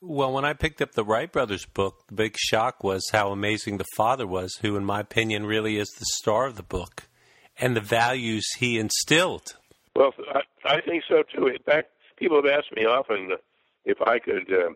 Well, 0.00 0.32
when 0.32 0.44
I 0.44 0.52
picked 0.52 0.80
up 0.80 0.92
the 0.92 1.04
Wright 1.04 1.30
brothers 1.30 1.64
book, 1.66 2.06
the 2.06 2.14
big 2.14 2.36
shock 2.38 2.84
was 2.84 3.02
how 3.10 3.32
amazing 3.32 3.78
the 3.78 3.86
father 3.96 4.26
was, 4.26 4.56
who, 4.60 4.76
in 4.76 4.84
my 4.84 5.00
opinion, 5.00 5.44
really 5.44 5.76
is 5.76 5.88
the 5.88 6.04
star 6.20 6.46
of 6.46 6.56
the 6.56 6.62
book, 6.62 7.08
and 7.58 7.74
the 7.74 7.80
values 7.80 8.46
he 8.58 8.78
instilled. 8.78 9.56
Well, 9.98 10.14
I, 10.34 10.42
I 10.76 10.80
think 10.82 11.04
so 11.08 11.24
too. 11.24 11.48
In 11.48 11.58
fact, 11.66 11.88
people 12.16 12.36
have 12.38 12.46
asked 12.52 12.76
me 12.76 12.86
often 12.86 13.32
if 13.84 14.00
I 14.02 14.20
could 14.20 14.52
uh, 14.52 14.70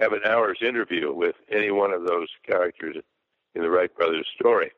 have 0.00 0.12
an 0.12 0.20
hour's 0.26 0.58
interview 0.60 1.14
with 1.14 1.36
any 1.50 1.70
one 1.70 1.92
of 1.92 2.06
those 2.06 2.28
characters 2.46 2.96
in 3.56 3.62
the 3.62 3.70
Wright 3.70 3.94
brothers 3.96 4.28
story. 4.38 4.72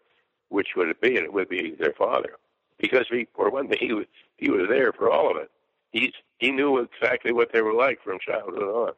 Which 0.51 0.69
would 0.77 0.89
it 0.89 1.01
be? 1.01 1.17
And 1.17 1.27
it 1.27 1.33
would 1.33 1.49
be 1.49 1.75
their 1.79 1.95
father, 1.99 2.37
because 2.79 3.07
he, 3.11 3.27
for 3.35 3.51
one 3.51 3.69
thing, 3.69 3.79
he 3.81 3.93
was 3.93 4.07
he 4.37 4.51
was 4.51 4.69
there 4.71 4.93
for 4.93 5.11
all 5.11 5.31
of 5.31 5.39
it. 5.39 5.51
He 5.93 6.13
he 6.39 6.53
knew 6.53 6.79
exactly 6.79 7.33
what 7.33 7.53
they 7.53 7.63
were 7.63 7.75
like 7.75 8.01
from 8.05 8.21
childhood 8.21 8.63
on 8.63 8.93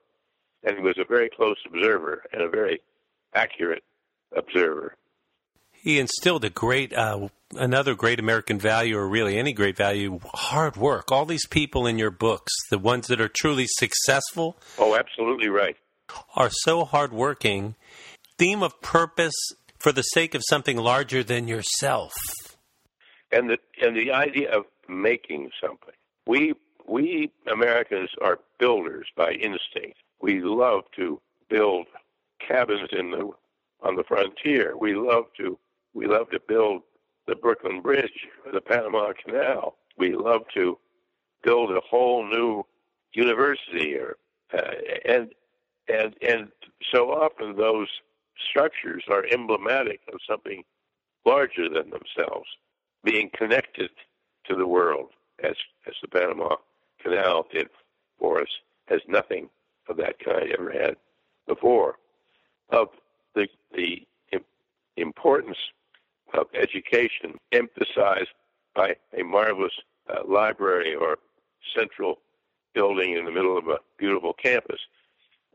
and 0.66 0.76
he 0.76 0.82
was 0.82 0.98
a 0.98 1.04
very 1.04 1.30
close 1.30 1.56
observer 1.66 2.24
and 2.32 2.42
a 2.42 2.48
very 2.48 2.80
accurate 3.34 3.84
observer. 4.36 4.96
He 5.86 6.00
instilled 6.00 6.44
a 6.44 6.50
great, 6.50 6.92
uh, 6.92 7.28
another 7.54 7.94
great 7.94 8.18
American 8.18 8.58
value, 8.58 8.98
or 8.98 9.06
really 9.06 9.38
any 9.38 9.52
great 9.52 9.76
value, 9.76 10.18
hard 10.34 10.76
work. 10.76 11.12
All 11.12 11.24
these 11.24 11.46
people 11.46 11.86
in 11.86 11.96
your 11.96 12.10
books, 12.10 12.52
the 12.70 12.78
ones 12.78 13.06
that 13.06 13.20
are 13.20 13.28
truly 13.28 13.66
successful. 13.68 14.56
Oh, 14.80 14.96
absolutely 14.96 15.48
right. 15.48 15.76
Are 16.34 16.50
so 16.50 16.84
hardworking. 16.84 17.76
Theme 18.36 18.64
of 18.64 18.82
purpose 18.82 19.36
for 19.78 19.92
the 19.92 20.02
sake 20.02 20.34
of 20.34 20.42
something 20.48 20.76
larger 20.76 21.22
than 21.22 21.46
yourself. 21.46 22.12
And 23.30 23.48
the 23.48 23.58
and 23.80 23.96
the 23.96 24.10
idea 24.10 24.50
of 24.50 24.64
making 24.88 25.50
something. 25.60 25.94
We 26.26 26.54
we 26.88 27.30
Americans 27.48 28.10
are 28.20 28.40
builders 28.58 29.06
by 29.16 29.34
instinct 29.34 29.98
we 30.20 30.40
love 30.40 30.82
to 30.96 31.20
build 31.48 31.86
cabins 32.40 32.88
in 32.90 33.12
the 33.12 33.30
on 33.82 33.94
the 33.94 34.02
frontier. 34.02 34.76
We 34.76 34.94
love 34.94 35.26
to 35.36 35.56
we 35.96 36.06
love 36.06 36.28
to 36.30 36.40
build 36.46 36.82
the 37.26 37.34
Brooklyn 37.34 37.80
Bridge, 37.80 38.26
the 38.52 38.60
Panama 38.60 39.12
Canal. 39.24 39.76
We 39.96 40.14
love 40.14 40.42
to 40.52 40.78
build 41.42 41.70
a 41.70 41.80
whole 41.80 42.22
new 42.24 42.64
university, 43.12 43.96
or 43.96 44.18
uh, 44.52 44.60
and 45.06 45.32
and 45.88 46.14
and 46.20 46.48
so 46.92 47.10
often 47.10 47.56
those 47.56 47.88
structures 48.50 49.04
are 49.08 49.24
emblematic 49.32 50.00
of 50.12 50.20
something 50.28 50.62
larger 51.24 51.68
than 51.70 51.90
themselves, 51.90 52.46
being 53.02 53.30
connected 53.34 53.90
to 54.44 54.54
the 54.54 54.66
world, 54.66 55.08
as 55.42 55.56
as 55.86 55.94
the 56.02 56.08
Panama 56.08 56.56
Canal 57.02 57.46
did 57.50 57.68
for 58.18 58.42
us, 58.42 58.48
has 58.88 59.00
nothing 59.08 59.48
of 59.88 59.96
that 59.96 60.18
kind 60.18 60.52
ever 60.52 60.70
had 60.70 60.96
before, 61.46 61.94
of 62.70 62.88
the, 63.34 63.48
the 63.72 64.06
importance 64.96 65.56
of 66.36 66.46
education 66.54 67.34
emphasized 67.52 68.30
by 68.74 68.94
a 69.18 69.22
marvelous 69.22 69.72
uh, 70.08 70.20
library 70.28 70.94
or 70.94 71.18
central 71.74 72.18
building 72.74 73.16
in 73.16 73.24
the 73.24 73.30
middle 73.30 73.56
of 73.56 73.68
a 73.68 73.78
beautiful 73.98 74.32
campus. 74.32 74.80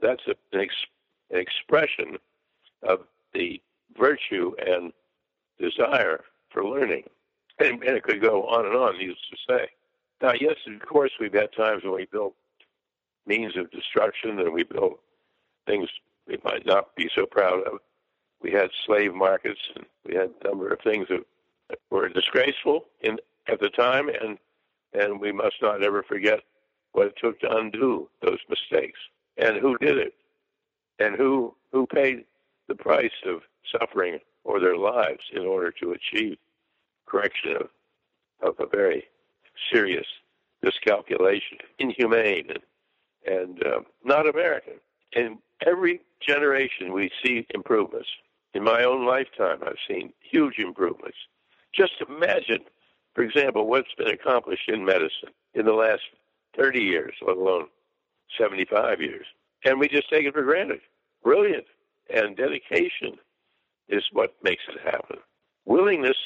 That's 0.02 0.24
a, 0.28 0.32
an, 0.56 0.62
ex, 0.62 0.74
an 1.30 1.40
expression 1.40 2.18
of 2.84 3.02
the 3.34 3.62
virtue 3.98 4.54
and 4.66 4.92
desire 5.60 6.24
for 6.50 6.66
learning. 6.66 7.04
And, 7.60 7.84
and, 7.84 7.98
it 7.98 8.04
could 8.04 8.22
go 8.22 8.44
on 8.48 8.66
and 8.66 8.76
on, 8.76 8.98
needless 8.98 9.20
to 9.30 9.38
say. 9.48 9.68
Now, 10.22 10.34
yes, 10.40 10.56
of 10.68 10.88
course, 10.88 11.12
we've 11.20 11.34
had 11.34 11.50
times 11.56 11.84
when 11.84 11.94
we 11.94 12.06
built 12.12 12.34
means 13.28 13.56
of 13.56 13.70
destruction, 13.72 14.40
and 14.40 14.52
we 14.52 14.64
built 14.64 15.00
things 15.68 15.88
we 16.28 16.38
might 16.44 16.66
not 16.66 16.96
be 16.96 17.10
so 17.16 17.26
proud 17.26 17.62
of. 17.68 17.80
We 18.42 18.52
had 18.52 18.70
slave 18.86 19.14
markets, 19.14 19.60
and 19.76 19.86
we 20.06 20.16
had 20.16 20.32
a 20.42 20.48
number 20.48 20.70
of 20.70 20.80
things 20.82 21.08
that 21.10 21.26
were 21.90 22.10
disgraceful 22.10 22.86
in 23.02 23.18
at 23.48 23.60
the 23.60 23.70
time, 23.70 24.10
and 24.10 24.38
and 24.94 25.20
we 25.20 25.32
must 25.32 25.56
not 25.62 25.84
ever 25.84 26.04
forget 26.04 26.42
what 26.92 27.08
it 27.08 27.16
took 27.22 27.40
to 27.40 27.58
undo 27.58 28.10
those 28.22 28.40
mistakes, 28.50 29.00
and 29.38 29.58
who 29.58 29.78
did 29.78 29.98
it, 29.98 30.14
and 31.00 31.16
who 31.16 31.56
who 31.72 31.86
paid 31.88 32.26
the 32.68 32.76
price 32.76 33.12
of 33.26 33.42
suffering 33.80 34.20
or 34.44 34.60
their 34.60 34.78
lives 34.78 35.24
in 35.34 35.44
order 35.44 35.72
to 35.72 35.94
achieve 35.94 36.38
correction 37.06 37.56
of 37.58 37.70
of 38.42 38.56
a 38.60 38.66
very 38.66 39.06
serious 39.72 40.08
miscalculation, 40.64 41.58
inhumane 41.80 42.50
and 42.50 42.64
and 43.26 43.64
uh, 43.66 43.82
not 44.04 44.28
American. 44.28 44.74
In 45.14 45.38
every 45.66 46.02
generation, 46.26 46.94
we 46.94 47.12
see 47.24 47.46
improvements. 47.54 48.10
In 48.54 48.64
my 48.64 48.84
own 48.84 49.06
lifetime, 49.06 49.60
I've 49.66 49.76
seen 49.88 50.14
huge 50.20 50.60
improvements. 50.60 51.18
Just 51.74 51.94
imagine, 52.08 52.60
for 53.14 53.24
example, 53.24 53.68
what's 53.68 53.94
been 53.98 54.10
accomplished 54.10 54.68
in 54.68 54.84
medicine 54.84 55.30
in 55.54 55.66
the 55.66 55.74
last 55.74 56.02
30 56.58 56.82
years, 56.82 57.14
let 57.26 57.38
alone 57.38 57.68
75 58.38 59.02
years. 59.02 59.26
And 59.64 59.80
we 59.80 59.88
just 59.88 60.10
take 60.10 60.26
it 60.26 60.34
for 60.34 60.44
granted. 60.44 60.82
Brilliant. 61.24 61.66
And 62.14 62.36
dedication 62.36 63.18
is 63.88 64.04
what 64.12 64.36
makes 64.44 64.64
it 64.68 64.82
happen. 64.84 65.18
Willingness 65.66 66.18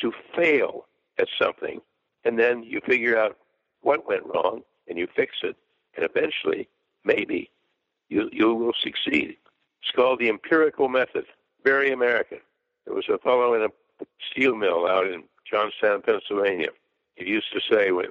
to 0.00 0.12
fail 0.36 0.86
at 1.18 1.28
something, 1.40 1.80
and 2.24 2.38
then 2.38 2.62
you 2.62 2.80
figure 2.86 3.18
out 3.18 3.36
what 3.80 4.06
went 4.06 4.26
wrong 4.26 4.62
and 4.86 4.98
you 4.98 5.08
fix 5.16 5.36
it 5.42 5.56
and 5.96 6.08
eventually, 6.08 6.68
maybe, 7.04 7.50
you, 8.08 8.28
you 8.32 8.54
will 8.54 8.74
succeed. 8.80 9.36
It's 9.82 9.90
called 9.94 10.20
the 10.20 10.28
empirical 10.28 10.88
method, 10.88 11.24
very 11.68 11.92
American. 11.92 12.38
There 12.84 12.94
was 12.94 13.08
a 13.12 13.18
fellow 13.18 13.54
in 13.54 13.62
a 13.62 14.04
steel 14.30 14.54
mill 14.56 14.86
out 14.86 15.06
in 15.06 15.24
Johnstown, 15.50 16.02
Pennsylvania. 16.02 16.68
He 17.16 17.26
used 17.26 17.52
to 17.52 17.60
say 17.70 17.90
when 17.90 18.06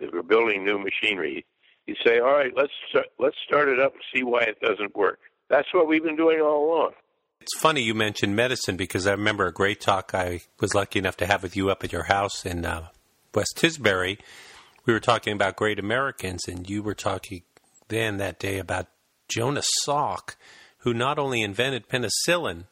they 0.00 0.06
were 0.06 0.22
building 0.22 0.64
new 0.64 0.78
machinery, 0.78 1.44
he'd 1.86 1.96
say, 2.04 2.18
"All 2.18 2.32
right, 2.32 2.52
let's 2.56 2.72
start, 2.88 3.06
let's 3.18 3.36
start 3.46 3.68
it 3.68 3.78
up 3.78 3.92
and 3.94 4.02
see 4.14 4.22
why 4.22 4.42
it 4.42 4.60
doesn't 4.60 4.96
work." 4.96 5.20
That's 5.48 5.72
what 5.72 5.86
we've 5.86 6.02
been 6.02 6.16
doing 6.16 6.40
all 6.40 6.70
along. 6.70 6.92
It's 7.40 7.58
funny 7.58 7.82
you 7.82 7.94
mentioned 7.94 8.34
medicine 8.34 8.76
because 8.76 9.06
I 9.06 9.12
remember 9.12 9.46
a 9.46 9.52
great 9.52 9.80
talk 9.80 10.10
I 10.12 10.40
was 10.60 10.74
lucky 10.74 10.98
enough 10.98 11.16
to 11.18 11.26
have 11.26 11.42
with 11.42 11.56
you 11.56 11.70
up 11.70 11.84
at 11.84 11.92
your 11.92 12.04
house 12.04 12.44
in 12.44 12.64
uh, 12.64 12.88
West 13.34 13.56
Tisbury 13.56 14.18
we 14.88 14.94
were 14.94 15.00
talking 15.00 15.34
about 15.34 15.54
great 15.54 15.78
Americans, 15.78 16.48
and 16.48 16.68
you 16.68 16.82
were 16.82 16.94
talking 16.94 17.42
then 17.88 18.16
that 18.16 18.38
day 18.38 18.58
about 18.58 18.86
Jonas 19.28 19.68
Salk, 19.86 20.34
who 20.78 20.94
not 20.94 21.18
only 21.18 21.42
invented 21.42 21.90
penicillin, 21.90 22.64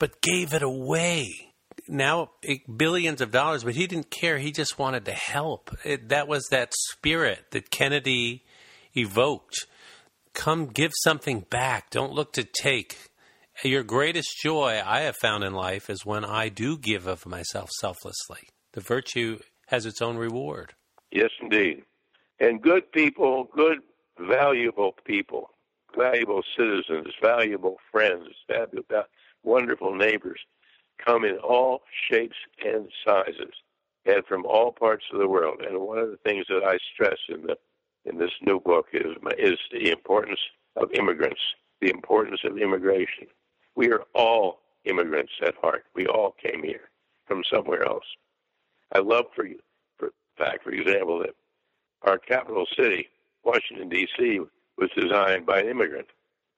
but 0.00 0.20
gave 0.20 0.52
it 0.52 0.62
away. 0.62 1.52
Now, 1.86 2.30
billions 2.74 3.20
of 3.20 3.30
dollars, 3.30 3.62
but 3.62 3.74
he 3.74 3.86
didn't 3.86 4.10
care. 4.10 4.38
He 4.38 4.50
just 4.50 4.78
wanted 4.78 5.04
to 5.04 5.12
help. 5.12 5.70
It, 5.84 6.08
that 6.08 6.26
was 6.26 6.48
that 6.50 6.72
spirit 6.90 7.52
that 7.52 7.70
Kennedy 7.70 8.44
evoked. 8.96 9.66
Come 10.32 10.66
give 10.66 10.92
something 10.94 11.40
back. 11.50 11.90
Don't 11.90 12.12
look 12.12 12.32
to 12.32 12.44
take. 12.44 12.96
Your 13.62 13.82
greatest 13.82 14.30
joy 14.42 14.80
I 14.84 15.00
have 15.00 15.16
found 15.20 15.44
in 15.44 15.52
life 15.52 15.90
is 15.90 16.06
when 16.06 16.24
I 16.24 16.48
do 16.48 16.78
give 16.78 17.06
of 17.06 17.26
myself 17.26 17.68
selflessly. 17.80 18.48
The 18.72 18.80
virtue 18.80 19.38
has 19.66 19.84
its 19.84 20.00
own 20.00 20.16
reward. 20.16 20.72
Yes, 21.12 21.30
indeed. 21.42 21.82
And 22.38 22.62
good 22.62 22.90
people, 22.92 23.48
good, 23.54 23.78
valuable 24.18 24.94
people, 25.04 25.50
valuable 25.96 26.42
citizens, 26.56 27.08
valuable 27.20 27.76
friends, 27.90 28.28
valuable, 28.48 29.04
wonderful 29.42 29.94
neighbors 29.94 30.40
come 31.04 31.24
in 31.24 31.36
all 31.38 31.82
shapes 32.10 32.36
and 32.64 32.88
sizes 33.06 33.54
and 34.06 34.24
from 34.26 34.44
all 34.46 34.72
parts 34.72 35.04
of 35.12 35.18
the 35.18 35.28
world. 35.28 35.60
And 35.66 35.78
one 35.80 35.98
of 35.98 36.10
the 36.10 36.18
things 36.24 36.46
that 36.48 36.62
I 36.64 36.78
stress 36.94 37.18
in 37.28 37.42
the 37.42 37.56
in 38.06 38.18
this 38.18 38.30
new 38.42 38.60
book 38.60 38.86
is 38.92 39.16
is 39.38 39.58
the 39.72 39.90
importance 39.90 40.40
of 40.76 40.90
immigrants, 40.92 41.40
the 41.80 41.90
importance 41.90 42.40
of 42.44 42.58
immigration. 42.58 43.26
We 43.76 43.92
are 43.92 44.04
all 44.14 44.60
immigrants 44.84 45.32
at 45.44 45.54
heart. 45.56 45.84
We 45.94 46.06
all 46.06 46.34
came 46.42 46.62
here 46.62 46.88
from 47.26 47.42
somewhere 47.52 47.84
else. 47.84 48.04
I 48.94 49.00
love, 49.00 49.26
for, 49.36 49.46
for 49.98 50.12
fact, 50.38 50.64
for 50.64 50.70
example, 50.70 51.18
that 51.20 51.34
our 52.02 52.18
capital 52.18 52.66
city, 52.76 53.08
Washington 53.44 53.88
D.C., 53.88 54.40
was 54.78 54.90
designed 54.96 55.46
by 55.46 55.60
an 55.60 55.68
immigrant. 55.68 56.06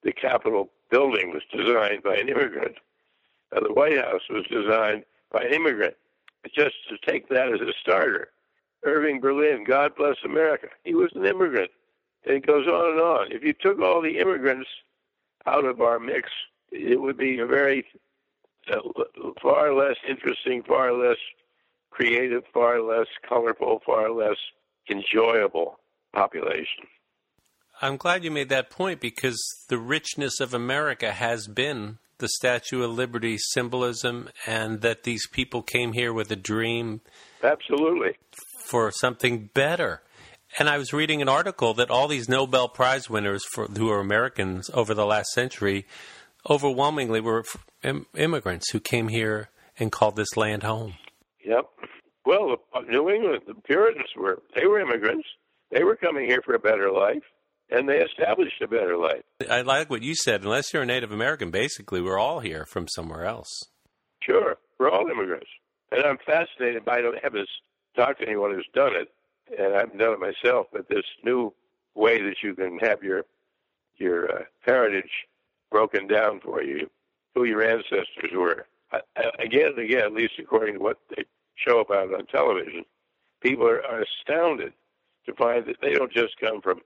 The 0.03 0.13
Capitol 0.13 0.69
building 0.93 1.31
was 1.31 1.41
designed 1.51 2.03
by 2.03 2.15
an 2.15 2.29
immigrant. 2.29 2.75
Uh, 3.51 3.61
the 3.61 3.73
White 3.73 3.97
House 3.97 4.21
was 4.29 4.45
designed 4.45 5.03
by 5.31 5.41
an 5.41 5.51
immigrant. 5.51 5.95
Just 6.53 6.75
to 6.87 7.11
take 7.11 7.27
that 7.29 7.51
as 7.51 7.61
a 7.61 7.73
starter, 7.81 8.29
Irving 8.83 9.19
Berlin, 9.19 9.63
God 9.63 9.95
bless 9.97 10.17
America, 10.23 10.67
he 10.83 10.93
was 10.93 11.09
an 11.15 11.25
immigrant. 11.25 11.71
And 12.25 12.35
it 12.35 12.45
goes 12.45 12.67
on 12.67 12.91
and 12.91 13.01
on. 13.01 13.31
If 13.31 13.43
you 13.43 13.53
took 13.53 13.79
all 13.81 14.03
the 14.03 14.19
immigrants 14.19 14.69
out 15.47 15.65
of 15.65 15.81
our 15.81 15.99
mix, 15.99 16.29
it 16.71 17.01
would 17.01 17.17
be 17.17 17.39
a 17.39 17.47
very 17.47 17.85
uh, 18.71 18.79
far 19.41 19.73
less 19.73 19.97
interesting, 20.07 20.61
far 20.61 20.93
less 20.93 21.17
creative, 21.89 22.43
far 22.53 22.81
less 22.81 23.07
colorful, 23.27 23.81
far 23.83 24.11
less 24.11 24.37
enjoyable 24.91 25.79
population. 26.13 26.85
I'm 27.81 27.97
glad 27.97 28.23
you 28.23 28.31
made 28.31 28.49
that 28.49 28.69
point 28.69 28.99
because 28.99 29.41
the 29.67 29.77
richness 29.77 30.39
of 30.39 30.53
America 30.53 31.11
has 31.11 31.47
been 31.47 31.97
the 32.19 32.29
Statue 32.29 32.83
of 32.83 32.91
Liberty 32.91 33.37
symbolism 33.37 34.29
and 34.45 34.81
that 34.81 35.03
these 35.03 35.27
people 35.27 35.61
came 35.61 35.93
here 35.93 36.13
with 36.13 36.31
a 36.31 36.35
dream. 36.35 37.01
Absolutely. 37.43 38.11
For 38.65 38.91
something 38.91 39.49
better. 39.53 40.01
And 40.57 40.69
I 40.69 40.77
was 40.77 40.93
reading 40.93 41.21
an 41.21 41.27
article 41.27 41.73
that 41.73 41.89
all 41.89 42.07
these 42.07 42.29
Nobel 42.29 42.69
Prize 42.69 43.09
winners 43.09 43.43
for, 43.53 43.65
who 43.65 43.89
are 43.89 43.99
Americans 43.99 44.69
over 44.73 44.93
the 44.93 45.05
last 45.05 45.31
century 45.31 45.85
overwhelmingly 46.49 47.21
were 47.21 47.43
Im- 47.83 48.05
immigrants 48.15 48.71
who 48.71 48.79
came 48.79 49.09
here 49.09 49.49
and 49.77 49.91
called 49.91 50.15
this 50.15 50.37
land 50.37 50.63
home. 50.63 50.93
Yep. 51.43 51.65
Well, 52.25 52.57
uh, 52.73 52.81
New 52.81 53.09
England, 53.09 53.41
the 53.47 53.55
Puritans 53.55 54.07
were 54.15 54.41
they 54.55 54.65
were 54.65 54.79
immigrants. 54.79 55.27
They 55.71 55.83
were 55.83 55.95
coming 55.95 56.25
here 56.25 56.41
for 56.45 56.53
a 56.53 56.59
better 56.59 56.91
life, 56.91 57.23
and 57.73 57.89
they 57.89 57.97
established 57.97 58.61
a 58.61 58.67
better 58.67 58.97
life. 58.97 59.23
I 59.49 59.61
like 59.61 59.89
what 59.89 60.03
you 60.03 60.15
said. 60.15 60.43
Unless 60.43 60.73
you're 60.73 60.83
a 60.83 60.85
Native 60.85 61.11
American, 61.11 61.51
basically, 61.51 62.01
we're 62.01 62.19
all 62.19 62.39
here 62.39 62.65
from 62.65 62.87
somewhere 62.87 63.25
else. 63.25 63.49
Sure, 64.21 64.57
we're 64.79 64.89
all 64.89 65.07
immigrants, 65.07 65.49
and 65.91 66.03
I'm 66.03 66.17
fascinated 66.25 66.85
by. 66.85 66.97
I 66.97 67.01
don't 67.01 67.21
have 67.21 67.33
talked 67.95 68.21
to 68.21 68.27
anyone 68.27 68.53
who's 68.53 68.67
done 68.73 68.95
it, 68.95 69.09
and 69.57 69.73
I 69.73 69.79
haven't 69.79 69.97
done 69.97 70.13
it 70.13 70.19
myself. 70.19 70.67
But 70.71 70.87
this 70.87 71.03
new 71.23 71.53
way 71.95 72.21
that 72.21 72.37
you 72.41 72.55
can 72.55 72.79
have 72.79 73.03
your 73.03 73.25
your 73.97 74.31
uh, 74.31 74.43
heritage 74.61 75.11
broken 75.71 76.07
down 76.07 76.39
for 76.39 76.63
you, 76.63 76.89
who 77.35 77.43
your 77.43 77.63
ancestors 77.63 78.31
were. 78.33 78.67
I, 78.91 78.99
again 79.39 79.69
and 79.75 79.79
again, 79.79 80.05
at 80.05 80.13
least 80.13 80.33
according 80.39 80.75
to 80.75 80.79
what 80.79 80.99
they 81.09 81.25
show 81.55 81.79
about 81.79 82.09
it 82.09 82.13
on 82.13 82.25
television, 82.27 82.85
people 83.41 83.67
are, 83.67 83.83
are 83.85 84.03
astounded 84.03 84.73
to 85.25 85.33
find 85.33 85.65
that 85.65 85.77
they 85.81 85.93
don't 85.93 86.11
just 86.11 86.39
come 86.39 86.61
from 86.61 86.81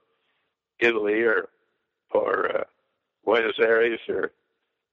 Italy 0.80 1.22
or 1.22 1.48
or 2.10 2.56
uh, 2.56 2.64
Buenos 3.24 3.58
Aires 3.60 4.00
or 4.08 4.32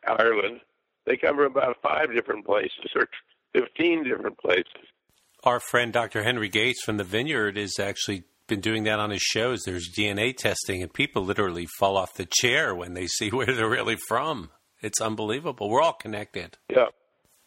Ireland. 0.07 0.61
They 1.05 1.17
come 1.17 1.35
from 1.35 1.45
about 1.45 1.77
five 1.81 2.13
different 2.13 2.45
places 2.45 2.91
or 2.95 3.07
fifteen 3.53 4.03
different 4.03 4.37
places. 4.37 4.65
Our 5.43 5.59
friend 5.59 5.93
Dr. 5.93 6.24
Henry 6.24 6.50
Gates 6.50 6.83
from 6.83 6.98
the 6.98 7.03
Vineyard 7.03 7.57
has 7.57 7.79
actually 7.79 8.24
been 8.48 8.61
doing 8.61 8.83
that 8.83 9.00
on 9.00 9.11
his 9.11 9.21
shows. 9.21 9.61
There's 9.63 9.91
DNA 9.95 10.35
testing, 10.35 10.81
and 10.81 10.91
people 10.91 11.24
literally 11.24 11.67
fall 11.77 11.98
off 11.98 12.15
the 12.15 12.27
chair 12.29 12.74
when 12.75 12.93
they 12.93 13.07
see 13.07 13.29
where 13.31 13.45
they're 13.48 13.69
really 13.69 13.98
from. 14.07 14.50
It's 14.81 15.01
unbelievable. 15.01 15.69
We're 15.69 15.81
all 15.81 15.93
connected. 15.93 16.57
Yeah. 16.69 16.87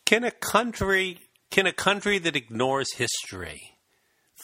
Can 0.06 0.24
a 0.24 0.30
country 0.30 1.18
can 1.50 1.66
a 1.66 1.72
country 1.72 2.18
that 2.18 2.36
ignores 2.36 2.94
history 2.94 3.77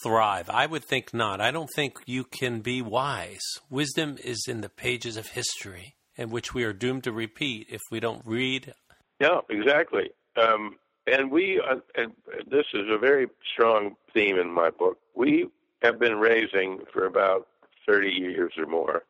thrive? 0.04 0.48
I 0.50 0.66
would 0.66 0.84
think 0.84 1.12
not. 1.12 1.40
I 1.40 1.50
don't 1.50 1.70
think 1.74 1.98
you 2.06 2.24
can 2.24 2.60
be 2.60 2.82
wise. 2.82 3.40
Wisdom 3.70 4.18
is 4.22 4.44
in 4.46 4.60
the 4.60 4.68
pages 4.68 5.16
of 5.16 5.28
history, 5.28 5.96
and 6.16 6.30
which 6.30 6.54
we 6.54 6.62
are 6.62 6.72
doomed 6.72 7.04
to 7.04 7.12
repeat 7.12 7.66
if 7.70 7.80
we 7.90 7.98
don't 7.98 8.22
read. 8.24 8.72
Yeah, 9.18 9.40
exactly. 9.48 10.10
Um, 10.36 10.76
and 11.06 11.30
we, 11.30 11.60
uh, 11.60 11.76
and 11.96 12.12
this 12.48 12.66
is 12.72 12.86
a 12.88 12.98
very 12.98 13.28
strong 13.52 13.96
theme 14.12 14.38
in 14.38 14.50
my 14.50 14.70
book. 14.70 14.98
We 15.14 15.48
have 15.82 15.98
been 15.98 16.16
raising 16.16 16.80
for 16.92 17.06
about 17.06 17.48
30 17.86 18.10
years 18.10 18.52
or 18.56 18.66
more 18.66 19.02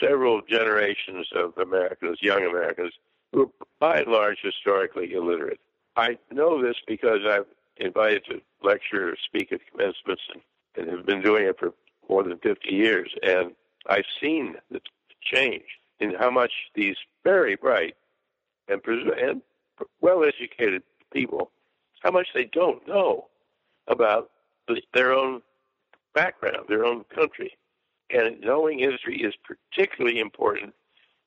several 0.00 0.42
generations 0.42 1.28
of 1.36 1.56
Americans, 1.58 2.18
young 2.20 2.44
Americans, 2.44 2.92
who 3.32 3.42
are 3.42 3.66
by 3.78 3.98
and 4.00 4.08
large 4.10 4.38
historically 4.42 5.12
illiterate. 5.12 5.60
I 5.96 6.18
know 6.32 6.60
this 6.62 6.76
because 6.86 7.20
I've 7.28 7.46
invited 7.76 8.24
to 8.26 8.40
lecture 8.62 9.10
or 9.10 9.16
speak 9.24 9.52
at 9.52 9.60
commencements 9.70 10.22
and, 10.32 10.42
and 10.76 10.96
have 10.96 11.06
been 11.06 11.22
doing 11.22 11.46
it 11.46 11.58
for 11.58 11.72
more 12.08 12.22
than 12.22 12.38
50 12.38 12.72
years. 12.72 13.12
And 13.22 13.52
I've 13.88 14.04
seen 14.20 14.56
the 14.70 14.80
change 15.22 15.64
in 16.00 16.14
how 16.14 16.30
much 16.30 16.52
these 16.74 16.96
very 17.22 17.56
bright 17.56 17.96
and, 18.68 18.80
and 18.86 19.42
well 20.00 20.24
educated 20.24 20.82
people, 21.12 21.50
how 22.02 22.10
much 22.10 22.28
they 22.34 22.44
don't 22.44 22.86
know 22.86 23.26
about 23.88 24.30
their 24.92 25.12
own 25.12 25.42
background, 26.14 26.66
their 26.68 26.84
own 26.84 27.04
country. 27.14 27.56
And 28.10 28.40
knowing 28.40 28.78
history 28.78 29.22
is 29.22 29.34
particularly 29.44 30.20
important 30.20 30.74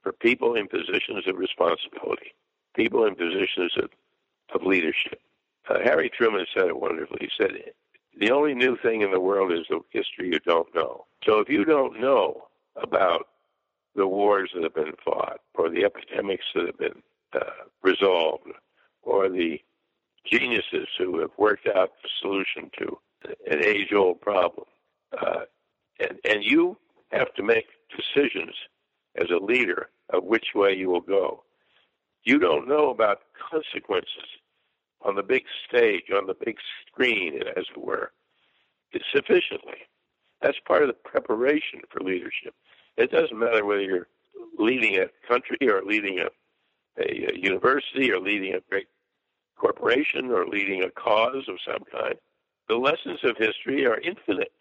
for 0.03 0.11
people 0.11 0.55
in 0.55 0.67
positions 0.67 1.27
of 1.27 1.37
responsibility, 1.37 2.33
people 2.75 3.05
in 3.05 3.15
positions 3.15 3.73
of, 3.77 3.89
of 4.53 4.65
leadership. 4.65 5.19
Uh, 5.69 5.79
Harry 5.83 6.09
Truman 6.09 6.45
said 6.55 6.67
it 6.67 6.79
wonderfully. 6.79 7.19
He 7.21 7.29
said, 7.37 7.51
The 8.19 8.31
only 8.31 8.53
new 8.53 8.77
thing 8.77 9.01
in 9.01 9.11
the 9.11 9.19
world 9.19 9.51
is 9.51 9.65
the 9.69 9.81
history 9.89 10.29
you 10.31 10.39
don't 10.39 10.73
know. 10.73 11.05
So 11.25 11.39
if 11.39 11.49
you 11.49 11.65
don't 11.65 11.99
know 11.99 12.47
about 12.81 13.27
the 13.95 14.07
wars 14.07 14.51
that 14.53 14.63
have 14.63 14.75
been 14.75 14.93
fought, 15.03 15.39
or 15.55 15.69
the 15.69 15.83
epidemics 15.83 16.45
that 16.53 16.67
have 16.67 16.77
been 16.77 17.01
uh, 17.33 17.65
resolved, 17.81 18.47
or 19.01 19.27
the 19.27 19.59
geniuses 20.25 20.87
who 20.97 21.19
have 21.19 21.31
worked 21.37 21.67
out 21.67 21.91
the 22.03 22.09
solution 22.21 22.69
to 22.77 22.97
an 23.49 23.65
age 23.65 23.91
old 23.93 24.21
problem, 24.21 24.65
uh, 25.19 25.41
and, 25.99 26.19
and 26.29 26.43
you 26.43 26.77
have 27.11 27.33
to 27.33 27.43
make 27.43 27.65
decisions 27.89 28.53
as 29.15 29.29
a 29.31 29.43
leader 29.43 29.89
of 30.11 30.23
which 30.23 30.47
way 30.53 30.75
you 30.75 30.89
will 30.89 31.01
go. 31.01 31.43
You 32.23 32.39
don't 32.39 32.67
know 32.67 32.89
about 32.89 33.21
consequences 33.49 34.27
on 35.01 35.15
the 35.15 35.23
big 35.23 35.43
stage, 35.67 36.05
on 36.13 36.27
the 36.27 36.33
big 36.33 36.57
screen, 36.87 37.41
as 37.55 37.65
it 37.69 37.77
were, 37.77 38.11
sufficiently. 39.13 39.77
That's 40.41 40.57
part 40.67 40.83
of 40.83 40.87
the 40.87 40.93
preparation 40.93 41.81
for 41.89 42.01
leadership. 42.01 42.53
It 42.97 43.11
doesn't 43.11 43.37
matter 43.37 43.65
whether 43.65 43.81
you're 43.81 44.07
leading 44.57 44.97
a 44.97 45.07
country 45.27 45.57
or 45.69 45.83
leading 45.83 46.19
a, 46.19 46.27
a, 46.99 47.33
a 47.33 47.37
university 47.37 48.11
or 48.11 48.19
leading 48.19 48.53
a 48.55 48.61
great 48.69 48.87
corporation 49.55 50.31
or 50.31 50.47
leading 50.47 50.83
a 50.83 50.89
cause 50.91 51.47
of 51.47 51.57
some 51.65 51.83
kind. 51.91 52.15
The 52.69 52.75
lessons 52.75 53.19
of 53.23 53.37
history 53.37 53.85
are 53.85 53.99
infinite 53.99 54.51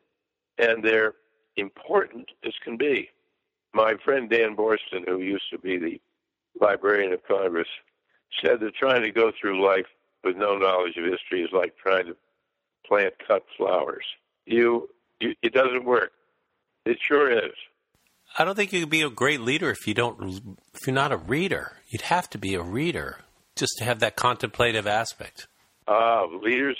and 0.59 0.83
they're 0.83 1.15
important 1.57 2.31
as 2.45 2.53
can 2.65 2.77
be. 2.77 3.11
My 3.75 3.95
friend 4.05 4.31
Dan 4.31 4.57
Boorstin, 4.57 5.07
who 5.07 5.19
used 5.21 5.51
to 5.51 5.59
be 5.59 5.79
the 5.79 6.01
Librarian 6.61 7.13
of 7.13 7.27
Congress, 7.27 7.69
said 8.43 8.61
that 8.61 8.75
trying 8.75 9.03
to 9.03 9.11
go 9.11 9.33
through 9.39 9.65
life 9.65 9.87
with 10.27 10.37
no 10.37 10.57
knowledge 10.57 10.97
of 10.97 11.05
history 11.05 11.43
is 11.43 11.51
like 11.53 11.77
trying 11.77 12.07
to 12.07 12.17
plant 12.87 13.15
cut 13.27 13.45
flowers. 13.57 14.05
You, 14.45 14.89
you 15.21 15.35
it 15.43 15.55
doesn't 15.55 15.85
work. 15.85 16.13
It 16.85 16.99
sure 17.01 17.31
is. 17.33 17.55
I 18.39 18.45
don't 18.45 18.55
think 18.55 18.73
you 18.73 18.81
can 18.81 18.89
be 18.89 19.03
a 19.03 19.11
great 19.11 19.41
leader 19.41 19.71
if 19.71 19.87
you 19.87 19.95
don't 19.95 20.59
if 20.75 20.87
you're 20.87 20.95
not 20.95 21.13
a 21.13 21.17
reader. 21.17 21.79
You'd 21.89 22.03
have 22.03 22.29
to 22.31 22.39
be 22.39 22.55
a 22.55 22.63
reader 22.63 23.21
just 23.55 23.73
to 23.79 23.85
have 23.85 24.01
that 24.01 24.17
contemplative 24.17 24.87
aspect. 24.87 25.47
Ah, 25.89 26.25
uh, 26.25 26.27
leaders 26.43 26.77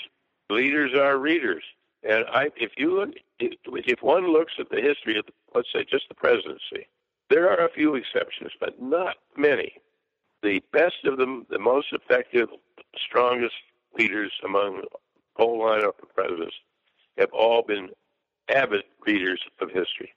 leaders 0.49 0.91
are 0.97 1.17
readers. 1.17 1.63
And 2.03 2.25
I, 2.31 2.49
if 2.55 2.71
you 2.77 2.99
look, 2.99 3.09
if 3.39 4.01
one 4.01 4.31
looks 4.31 4.53
at 4.59 4.69
the 4.69 4.81
history 4.81 5.17
of, 5.17 5.25
let's 5.53 5.67
say, 5.73 5.85
just 5.89 6.07
the 6.09 6.15
presidency, 6.15 6.87
there 7.29 7.49
are 7.49 7.65
a 7.65 7.71
few 7.71 7.95
exceptions, 7.95 8.51
but 8.59 8.81
not 8.81 9.15
many. 9.35 9.73
The 10.47 10.63
best 10.71 11.03
of 11.03 11.17
them, 11.17 11.45
the 11.49 11.59
most 11.59 11.87
effective, 11.91 12.47
strongest 12.95 13.55
leaders 13.99 14.31
among 14.45 14.77
the 14.77 14.87
whole 15.35 15.59
lineup 15.59 16.01
of 16.01 16.15
presidents 16.15 16.55
have 17.17 17.33
all 17.33 17.63
been 17.63 17.89
avid 18.47 18.83
readers 19.05 19.41
of 19.59 19.71
history. 19.71 20.13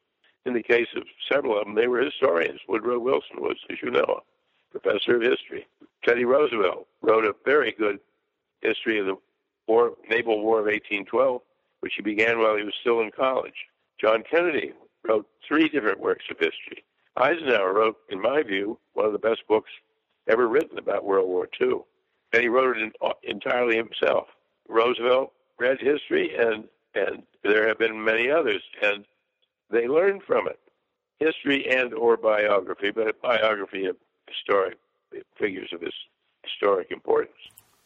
in 0.47 0.55
the 0.55 0.63
case 0.63 0.87
of 0.95 1.03
several 1.29 1.59
of 1.59 1.65
them, 1.65 1.75
they 1.75 1.89
were 1.89 1.99
historians. 2.01 2.61
Woodrow 2.69 3.01
Wilson 3.01 3.41
was, 3.41 3.57
as 3.71 3.83
you 3.83 3.91
know, 3.91 4.21
professor 4.71 5.17
of 5.17 5.23
history. 5.23 5.67
Teddy 6.05 6.25
Roosevelt 6.25 6.87
wrote 7.03 7.25
a 7.25 7.35
very 7.45 7.73
good 7.73 7.99
history 8.63 9.01
of 9.01 9.07
the 9.07 9.17
war, 9.67 9.97
naval 10.09 10.41
war 10.45 10.61
of 10.61 10.67
1812, 10.67 11.43
which 11.81 11.95
he 11.97 12.03
began 12.03 12.39
while 12.39 12.57
he 12.57 12.63
was 12.63 12.75
still 12.81 13.01
in 13.01 13.11
college. 13.11 13.67
John 14.01 14.23
Kennedy 14.23 14.75
wrote 15.03 15.27
three 15.47 15.69
different 15.69 15.99
works 15.99 16.27
of 16.31 16.39
history. 16.39 16.85
Eisenhower 17.17 17.75
wrote, 17.75 17.97
in 18.11 18.23
my 18.23 18.45
view, 18.45 18.79
one 18.93 19.07
of 19.07 19.13
the 19.13 19.19
best 19.19 19.43
books 19.49 19.71
ever 20.31 20.49
written 20.49 20.79
about 20.79 21.05
World 21.05 21.29
War 21.29 21.49
II, 21.61 21.81
and 22.33 22.43
he 22.43 22.49
wrote 22.49 22.77
it 22.77 22.83
in, 22.83 22.93
uh, 23.03 23.13
entirely 23.23 23.77
himself. 23.77 24.29
Roosevelt 24.69 25.33
read 25.59 25.79
history, 25.81 26.31
and 26.39 26.65
and 26.95 27.23
there 27.45 27.69
have 27.69 27.79
been 27.79 28.03
many 28.03 28.31
others, 28.31 28.63
and 28.83 29.05
they 29.71 29.87
learned 29.87 30.23
from 30.27 30.49
it, 30.49 30.59
history 31.21 31.67
and 31.71 31.95
or 31.95 32.17
biography, 32.17 32.91
but 32.91 33.09
a 33.09 33.15
biography 33.23 33.87
of 33.87 33.97
historic 34.27 34.79
figures 35.39 35.71
of 35.73 35.81
this 35.81 35.95
historic 36.45 36.91
importance. 36.91 37.37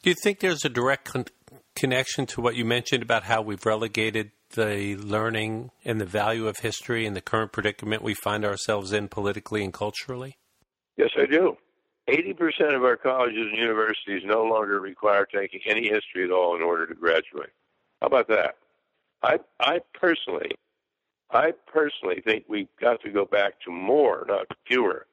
Do 0.03 0.11
you 0.11 0.17
think 0.23 0.41
there's 0.41 0.65
a 0.65 0.69
direct 0.69 1.07
con- 1.07 1.27
connection 1.75 2.27
to 2.27 2.41
what 2.41 2.57
you 2.57 2.65
mentioned 2.65 3.03
about 3.03 3.25
how 3.25 3.43
we've 3.43 3.65
relegated 3.65 4.33
the 4.51 4.97
learning 4.97 5.71
and 5.85 6.01
the 6.01 6.07
value 6.07 6.47
of 6.47 6.59
history 6.59 7.07
in 7.07 7.15
the 7.15 7.21
current 7.21 7.53
predicament 7.53 8.03
we 8.03 8.15
find 8.15 8.45
ourselves 8.45 8.93
in 8.93 9.09
politically 9.09 9.65
and 9.65 9.73
culturally? 9.73 10.37
Yes, 10.97 11.11
I 11.19 11.27
do. 11.27 11.57
80% 12.09 12.75
of 12.75 12.85
our 12.85 12.97
colleges 12.97 13.47
and 13.51 13.57
universities 13.57 14.23
no 14.25 14.45
longer 14.45 14.81
require 14.81 15.25
taking 15.25 15.61
any 15.67 15.89
history 15.89 16.25
at 16.25 16.31
all 16.31 16.55
in 16.55 16.63
order 16.63 16.87
to 16.87 16.95
graduate. 16.95 17.51
How 18.01 18.09
about 18.09 18.29
that? 18.29 18.57
I, 19.23 19.39
I 19.59 19.81
personally, 19.95 20.51
I 21.31 21.53
personally 21.67 22.23
think 22.25 22.45
we've 22.47 22.69
got 22.79 23.01
to 23.03 23.11
go 23.11 23.25
back 23.25 23.61
to 23.63 23.71
more, 23.71 24.27
not 24.29 24.47
fewer, 24.67 25.07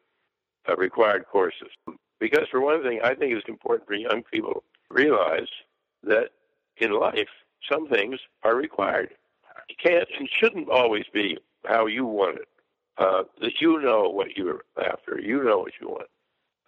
uh, 0.69 0.75
required 0.75 1.25
courses. 1.31 1.69
Because 2.19 2.47
for 2.51 2.59
one 2.59 2.83
thing, 2.83 2.99
I 3.03 3.15
think 3.15 3.33
it's 3.33 3.47
important 3.47 3.87
for 3.87 3.95
young 3.95 4.23
people 4.23 4.63
to 4.89 4.93
realize 4.93 5.47
that 6.03 6.29
in 6.77 6.91
life, 6.91 7.29
some 7.71 7.87
things 7.87 8.19
are 8.43 8.55
required. 8.55 9.11
It 9.69 9.77
can't 9.81 10.07
and 10.19 10.29
shouldn't 10.39 10.69
always 10.69 11.05
be 11.13 11.37
how 11.65 11.85
you 11.85 12.05
want 12.05 12.37
it. 12.39 12.47
Uh, 12.97 13.23
that 13.39 13.61
you 13.61 13.81
know 13.81 14.09
what 14.09 14.35
you're 14.35 14.63
after. 14.77 15.19
You 15.19 15.43
know 15.43 15.59
what 15.59 15.71
you 15.79 15.87
want. 15.87 16.07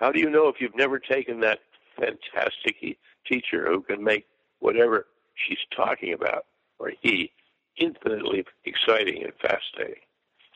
How 0.04 0.12
do 0.12 0.20
you 0.20 0.30
know 0.30 0.50
if 0.50 0.60
you've 0.60 0.76
never 0.76 1.00
taken 1.00 1.40
that 1.40 1.60
fantastic 1.98 2.98
teacher 3.26 3.66
who 3.72 3.82
can 3.84 4.04
make 4.04 4.26
whatever 4.60 5.08
she's 5.34 5.66
talking 5.74 6.12
about 6.12 6.44
or 6.78 6.92
he 7.02 7.32
infinitely 7.78 8.44
exciting 8.66 9.24
and 9.24 9.32
fascinating? 9.42 10.04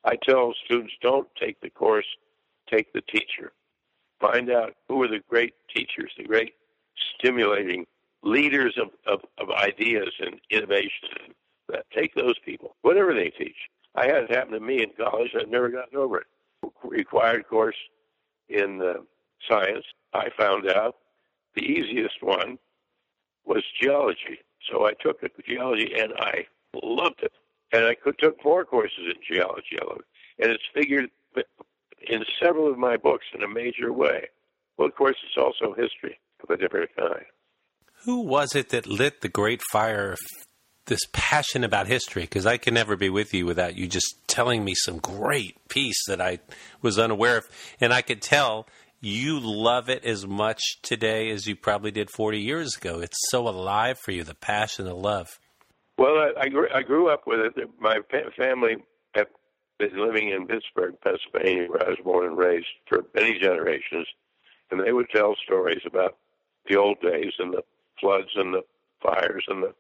I 0.04 0.18
tell 0.18 0.54
students 0.66 0.96
don't 1.02 1.30
take 1.40 1.62
the 1.62 1.70
course, 1.70 2.06
take 2.70 2.92
the 2.92 3.00
teacher. 3.00 3.54
Find 4.20 4.52
out 4.52 4.76
who 4.90 5.02
are 5.04 5.08
the 5.08 5.22
great 5.30 5.54
teachers, 5.74 6.12
the 6.18 6.26
great 6.26 6.54
stimulating 7.16 7.88
leaders 8.24 8.78
of, 8.78 8.90
of, 9.06 9.22
of 9.38 9.50
ideas 9.50 10.10
and 10.20 10.42
innovation. 10.50 11.34
That 11.70 11.86
take 11.96 12.14
those 12.16 12.38
people, 12.44 12.76
whatever 12.82 13.14
they 13.14 13.30
teach. 13.30 13.56
I 13.96 14.08
had 14.08 14.24
it 14.24 14.32
happen 14.36 14.52
to 14.56 14.60
me 14.60 14.84
in 14.84 14.90
college. 14.98 15.32
I've 15.40 15.48
never 15.48 15.70
gotten 15.70 15.98
over 15.98 16.18
it. 16.18 16.28
Required 16.84 17.48
course 17.48 17.78
in 18.50 18.82
uh, 18.82 19.04
science. 19.50 19.86
I 20.14 20.30
found 20.38 20.70
out 20.70 20.96
the 21.56 21.64
easiest 21.64 22.22
one 22.22 22.58
was 23.46 23.64
geology. 23.82 24.40
So 24.72 24.86
I 24.86 24.94
took 25.02 25.22
geology 25.46 25.92
and 25.98 26.14
I 26.18 26.46
loved 26.84 27.22
it. 27.24 27.32
And 27.72 27.86
I 27.86 27.96
could, 27.96 28.18
took 28.20 28.44
more 28.46 28.64
courses 28.64 29.06
in 29.06 29.36
geology. 29.36 29.78
And 30.40 30.52
it's 30.52 30.64
figured 30.74 31.10
in 32.08 32.24
several 32.42 32.72
of 32.72 32.78
my 32.78 32.98
books 32.98 33.26
in 33.34 33.44
a 33.44 33.48
major 33.48 33.92
way. 33.92 34.28
Well, 34.78 34.88
of 34.88 34.96
course, 34.96 35.16
it's 35.24 35.38
also 35.38 35.74
history 35.74 36.20
of 36.44 36.50
a 36.50 36.58
different 36.58 36.92
kind. 36.96 37.26
Who 38.06 38.22
was 38.22 38.56
it 38.56 38.70
that 38.70 38.88
lit 38.88 39.22
the 39.22 39.30
great 39.30 39.62
fire 39.72 40.12
of 40.14 40.20
this 40.86 41.02
passion 41.12 41.64
about 41.64 41.88
history? 41.88 42.22
Because 42.24 42.46
I 42.46 42.58
can 42.58 42.74
never 42.74 42.96
be 42.96 43.10
with 43.10 43.34
you 43.34 43.46
without 43.46 43.76
you 43.76 43.88
just 43.88 44.16
telling 44.28 44.64
me 44.64 44.74
some 44.76 45.00
great 45.00 45.56
piece 45.68 46.06
that 46.08 46.22
I 46.22 46.40
was 46.82 47.00
unaware 47.00 47.38
of. 47.38 47.46
And 47.82 47.92
I 47.92 48.02
could 48.02 48.22
tell 48.22 48.68
you 49.00 49.40
love 49.40 49.90
it 49.90 50.04
as 50.06 50.26
much 50.26 50.62
today 50.82 51.30
as 51.30 51.48
you 51.48 51.56
probably 51.56 51.92
did 51.92 52.10
40 52.10 52.40
years 52.40 52.76
ago. 52.76 53.00
It's 53.00 53.18
so 53.30 53.48
alive 53.48 54.00
for 54.00 54.12
you, 54.12 54.24
the 54.24 54.36
passion, 54.36 54.86
the 54.86 54.96
love. 54.96 55.40
Well, 55.98 56.16
I, 56.16 56.42
I, 56.42 56.50
grew, 56.50 56.68
I 56.74 56.82
grew 56.82 57.10
up 57.10 57.28
with 57.28 57.40
it. 57.40 57.70
My 57.80 57.98
family 58.38 58.78
have 59.16 59.28
been 59.80 59.98
living 60.00 60.30
in 60.30 60.48
Pittsburgh, 60.48 60.96
Pennsylvania, 61.04 61.70
where 61.70 61.86
I 61.86 61.90
was 61.90 62.00
born 62.04 62.28
and 62.28 62.38
raised 62.38 62.68
for 62.88 63.06
many 63.16 63.40
generations. 63.40 64.08
And 64.72 64.80
they 64.80 64.92
would 64.92 65.10
tell 65.10 65.36
stories 65.44 65.82
about 65.86 66.18
the 66.68 66.78
old 66.78 67.00
days 67.02 67.34
and 67.40 67.54
the 67.54 67.64
floods 68.00 68.30
and 68.36 68.54
the 68.54 68.64
fires 69.02 69.46
and 69.48 69.64
the 69.64 69.74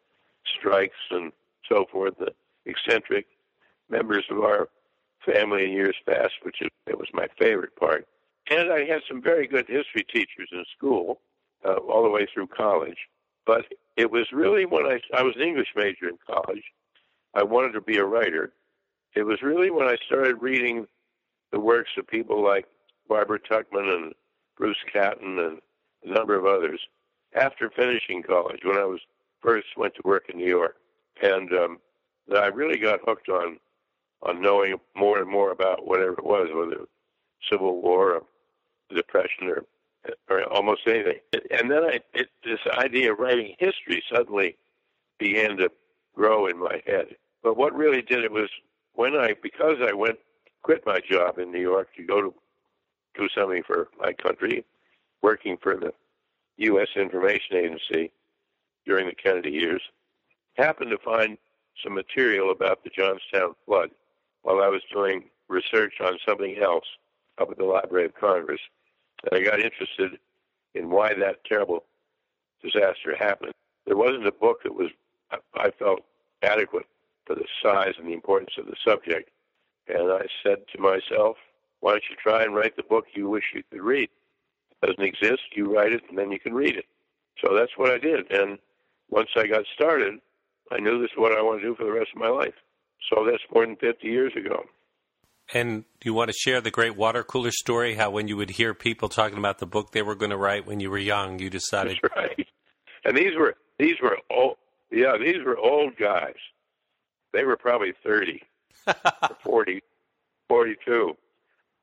strikes 0.58 0.95
and 1.12 1.32
so 1.69 1.86
forth, 1.91 2.13
the 2.19 2.34
eccentric 2.65 3.27
members 3.89 4.25
of 4.30 4.39
our 4.39 4.69
family 5.25 5.65
in 5.65 5.71
years 5.71 5.95
past, 6.06 6.34
which 6.43 6.62
is, 6.62 6.69
it 6.86 6.97
was 6.97 7.08
my 7.13 7.27
favorite 7.38 7.75
part. 7.75 8.08
And 8.50 8.72
I 8.72 8.86
had 8.86 9.02
some 9.08 9.22
very 9.22 9.48
good 9.48 9.68
history 9.68 10.06
teachers 10.12 10.50
in 10.52 10.64
school, 10.76 11.20
uh, 11.66 11.76
all 11.76 12.04
the 12.04 12.10
way 12.10 12.28
through 12.34 12.48
college. 12.48 12.98
But 13.46 13.66
it 13.96 14.12
was 14.12 14.28
really 14.32 14.66
when 14.66 14.86
I, 14.86 15.00
I 15.14 15.24
was 15.24 15.36
an 15.36 15.42
English 15.42 15.70
major 15.76 16.08
in 16.08 16.18
college, 16.26 16.64
I 17.34 17.44
wanted 17.44 17.74
to 17.74 17.82
be 17.82 17.98
a 17.98 18.06
writer. 18.06 18.54
It 19.16 19.24
was 19.24 19.42
really 19.42 19.70
when 19.70 19.88
I 19.88 19.98
started 20.06 20.42
reading 20.42 20.88
the 21.52 21.60
works 21.60 21.92
of 21.98 22.08
people 22.08 22.44
like 22.44 22.66
Barbara 23.08 23.40
Tuchman 23.40 23.94
and 23.94 24.14
Bruce 24.58 24.78
Catton 24.92 25.40
and 25.40 25.60
a 26.06 26.14
number 26.14 26.36
of 26.36 26.46
others 26.46 26.80
after 27.36 27.70
finishing 27.70 28.24
college 28.24 28.62
when 28.64 28.78
I 28.78 28.86
was 28.86 29.00
first 29.42 29.68
went 29.78 29.96
to 29.96 30.02
work 30.04 30.26
in 30.30 30.38
New 30.38 30.48
York, 30.48 30.76
and 31.22 31.52
um, 31.54 31.80
that 32.28 32.44
I 32.44 32.48
really 32.48 32.78
got 32.78 33.00
hooked 33.06 33.30
on 33.30 33.60
on 34.24 34.42
knowing 34.42 34.76
more 34.96 35.20
and 35.20 35.30
more 35.30 35.52
about 35.52 35.86
whatever 35.86 36.14
it 36.14 36.24
was, 36.24 36.50
whether 36.54 36.72
it 36.72 36.80
was 36.80 36.88
Civil 37.52 37.82
War 37.82 38.14
or 38.14 38.24
Depression 38.95 39.50
or 39.50 39.63
or 40.30 40.43
almost 40.45 40.82
anything. 40.88 41.19
And 41.52 41.69
then 41.69 41.84
I 41.84 42.00
it, 42.13 42.30
this 42.43 42.60
idea 42.73 43.12
of 43.12 43.19
writing 43.19 43.56
history 43.60 44.04
suddenly 44.12 44.56
began 45.19 45.58
to 45.58 45.69
grow 46.15 46.47
in 46.47 46.58
my 46.58 46.82
head. 46.86 47.15
But 47.43 47.58
what 47.58 47.76
really 47.76 48.02
did 48.02 48.23
it 48.23 48.32
was 48.32 48.50
when 48.93 49.15
I 49.15 49.36
because 49.41 49.78
I 49.82 49.93
went 49.93 50.19
quit 50.63 50.86
my 50.86 51.00
job 51.00 51.39
in 51.39 51.52
New 51.52 51.62
York 51.62 51.89
to 51.95 52.04
go 52.04 52.21
to 52.21 52.34
do 53.15 53.28
something 53.36 53.63
for 53.63 53.88
my 54.00 54.13
country, 54.13 54.63
working 55.21 55.58
for 55.62 55.76
the 55.76 55.93
U.S. 56.58 56.89
Information 56.95 57.56
Agency 57.56 58.12
during 58.86 59.08
the 59.08 59.15
Kennedy 59.15 59.52
years, 59.52 59.82
happened 60.56 60.91
to 60.91 60.97
find 60.97 61.38
some 61.84 61.93
material 61.93 62.52
about 62.52 62.84
the 62.84 62.89
Johnstown 62.89 63.54
flood 63.65 63.91
while 64.41 64.62
I 64.62 64.67
was 64.67 64.82
doing 64.91 65.26
research 65.47 65.95
on 66.02 66.17
something 66.28 66.58
else 66.58 66.86
up 67.38 67.52
at 67.52 67.58
the 67.58 67.65
Library 67.65 68.06
of 68.06 68.15
Congress. 68.15 68.62
And 69.23 69.39
I 69.39 69.43
got 69.43 69.60
interested 69.60 70.19
in 70.73 70.89
why 70.89 71.13
that 71.15 71.43
terrible 71.45 71.84
disaster 72.63 73.15
happened. 73.17 73.53
There 73.86 73.97
wasn't 73.97 74.27
a 74.27 74.32
book 74.32 74.63
that 74.63 74.73
was, 74.73 74.89
I 75.56 75.71
felt, 75.71 76.01
adequate 76.43 76.86
for 77.25 77.36
the 77.36 77.45
size 77.63 77.93
and 77.97 78.08
the 78.08 78.13
importance 78.13 78.51
of 78.58 78.67
the 78.67 78.75
subject. 78.86 79.30
And 79.88 80.12
I 80.12 80.25
said 80.43 80.60
to 80.73 80.82
myself, 80.82 81.38
why 81.80 81.91
don't 81.91 82.03
you 82.10 82.15
try 82.21 82.43
and 82.43 82.56
write 82.56 82.75
the 82.75 82.84
book 82.84 83.06
you 83.13 83.30
wish 83.30 83.45
you 83.53 83.63
could 83.71 83.82
read? 83.82 84.10
It 84.71 84.86
doesn't 84.86 85.03
exist. 85.03 85.41
You 85.56 85.73
write 85.73 85.93
it, 85.93 86.03
and 86.10 86.17
then 86.17 86.32
you 86.32 86.39
can 86.39 86.53
read 86.53 86.75
it. 86.75 86.86
So 87.43 87.56
that's 87.56 87.71
what 87.77 87.91
I 87.91 87.97
did. 87.97 88.32
And 88.32 88.58
once 89.10 89.30
I 89.36 89.47
got 89.47 89.63
started, 89.73 90.19
I 90.71 90.80
knew 90.80 90.99
this 91.01 91.12
is 91.12 91.17
what 91.17 91.38
I 91.38 91.41
want 91.41 91.62
to 91.62 91.67
do 91.67 91.75
for 91.75 91.86
the 91.86 91.91
rest 91.91 92.10
of 92.13 92.21
my 92.21 92.30
life. 92.30 92.53
So 93.10 93.25
that's 93.25 93.43
more 93.53 93.65
than 93.65 93.75
50 93.77 94.08
years 94.08 94.34
ago. 94.36 94.65
And 95.54 95.86
you 96.04 96.14
want 96.14 96.30
to 96.30 96.34
share 96.38 96.60
the 96.60 96.72
great 96.72 96.98
water 96.98 97.24
cooler 97.24 97.52
story? 97.52 97.96
How 97.96 98.10
when 98.10 98.28
you 98.28 98.36
would 98.38 98.50
hear 98.50 98.74
people 98.74 99.08
talking 99.08 99.38
about 99.38 99.60
the 99.60 99.66
book 99.66 99.92
they 99.92 100.02
were 100.02 100.16
going 100.16 100.32
to 100.32 100.38
write 100.38 100.66
when 100.66 100.80
you 100.80 100.90
were 100.90 100.98
young, 100.98 101.40
you 101.40 101.50
decided. 101.50 101.98
That's 102.02 102.16
right. 102.16 102.48
And 103.06 103.16
these 103.18 103.36
were 103.38 103.56
these 103.80 103.96
were 104.02 104.18
old. 104.30 104.58
Yeah, 104.92 105.18
these 105.18 105.44
were 105.46 105.58
old 105.58 105.96
guys. 105.98 106.36
They 107.34 107.44
were 107.44 107.58
probably 107.58 107.94
30, 108.04 108.42
or 108.88 108.96
40, 109.44 109.82
42. 110.48 111.18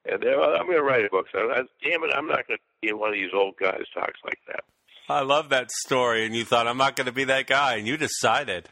And 0.06 0.22
they, 0.22 0.34
I'm 0.34 0.66
going 0.66 0.78
to 0.78 0.82
write 0.82 1.04
a 1.04 1.10
book. 1.10 1.26
So, 1.32 1.50
I, 1.50 1.62
damn 1.82 2.02
it, 2.02 2.10
I'm 2.14 2.26
not 2.26 2.46
going 2.46 2.58
to 2.58 2.62
be 2.82 2.92
one 2.92 3.10
of 3.10 3.14
these 3.14 3.30
old 3.34 3.54
guys 3.56 3.82
talks 3.94 4.18
like 4.24 4.38
that. 4.48 4.64
I 5.08 5.20
love 5.20 5.50
that 5.50 5.70
story. 5.70 6.26
And 6.26 6.34
you 6.34 6.44
thought, 6.44 6.66
I'm 6.66 6.78
not 6.78 6.96
going 6.96 7.06
to 7.06 7.12
be 7.12 7.24
that 7.24 7.46
guy. 7.46 7.76
And 7.76 7.86
you 7.86 7.96
decided. 7.96 8.68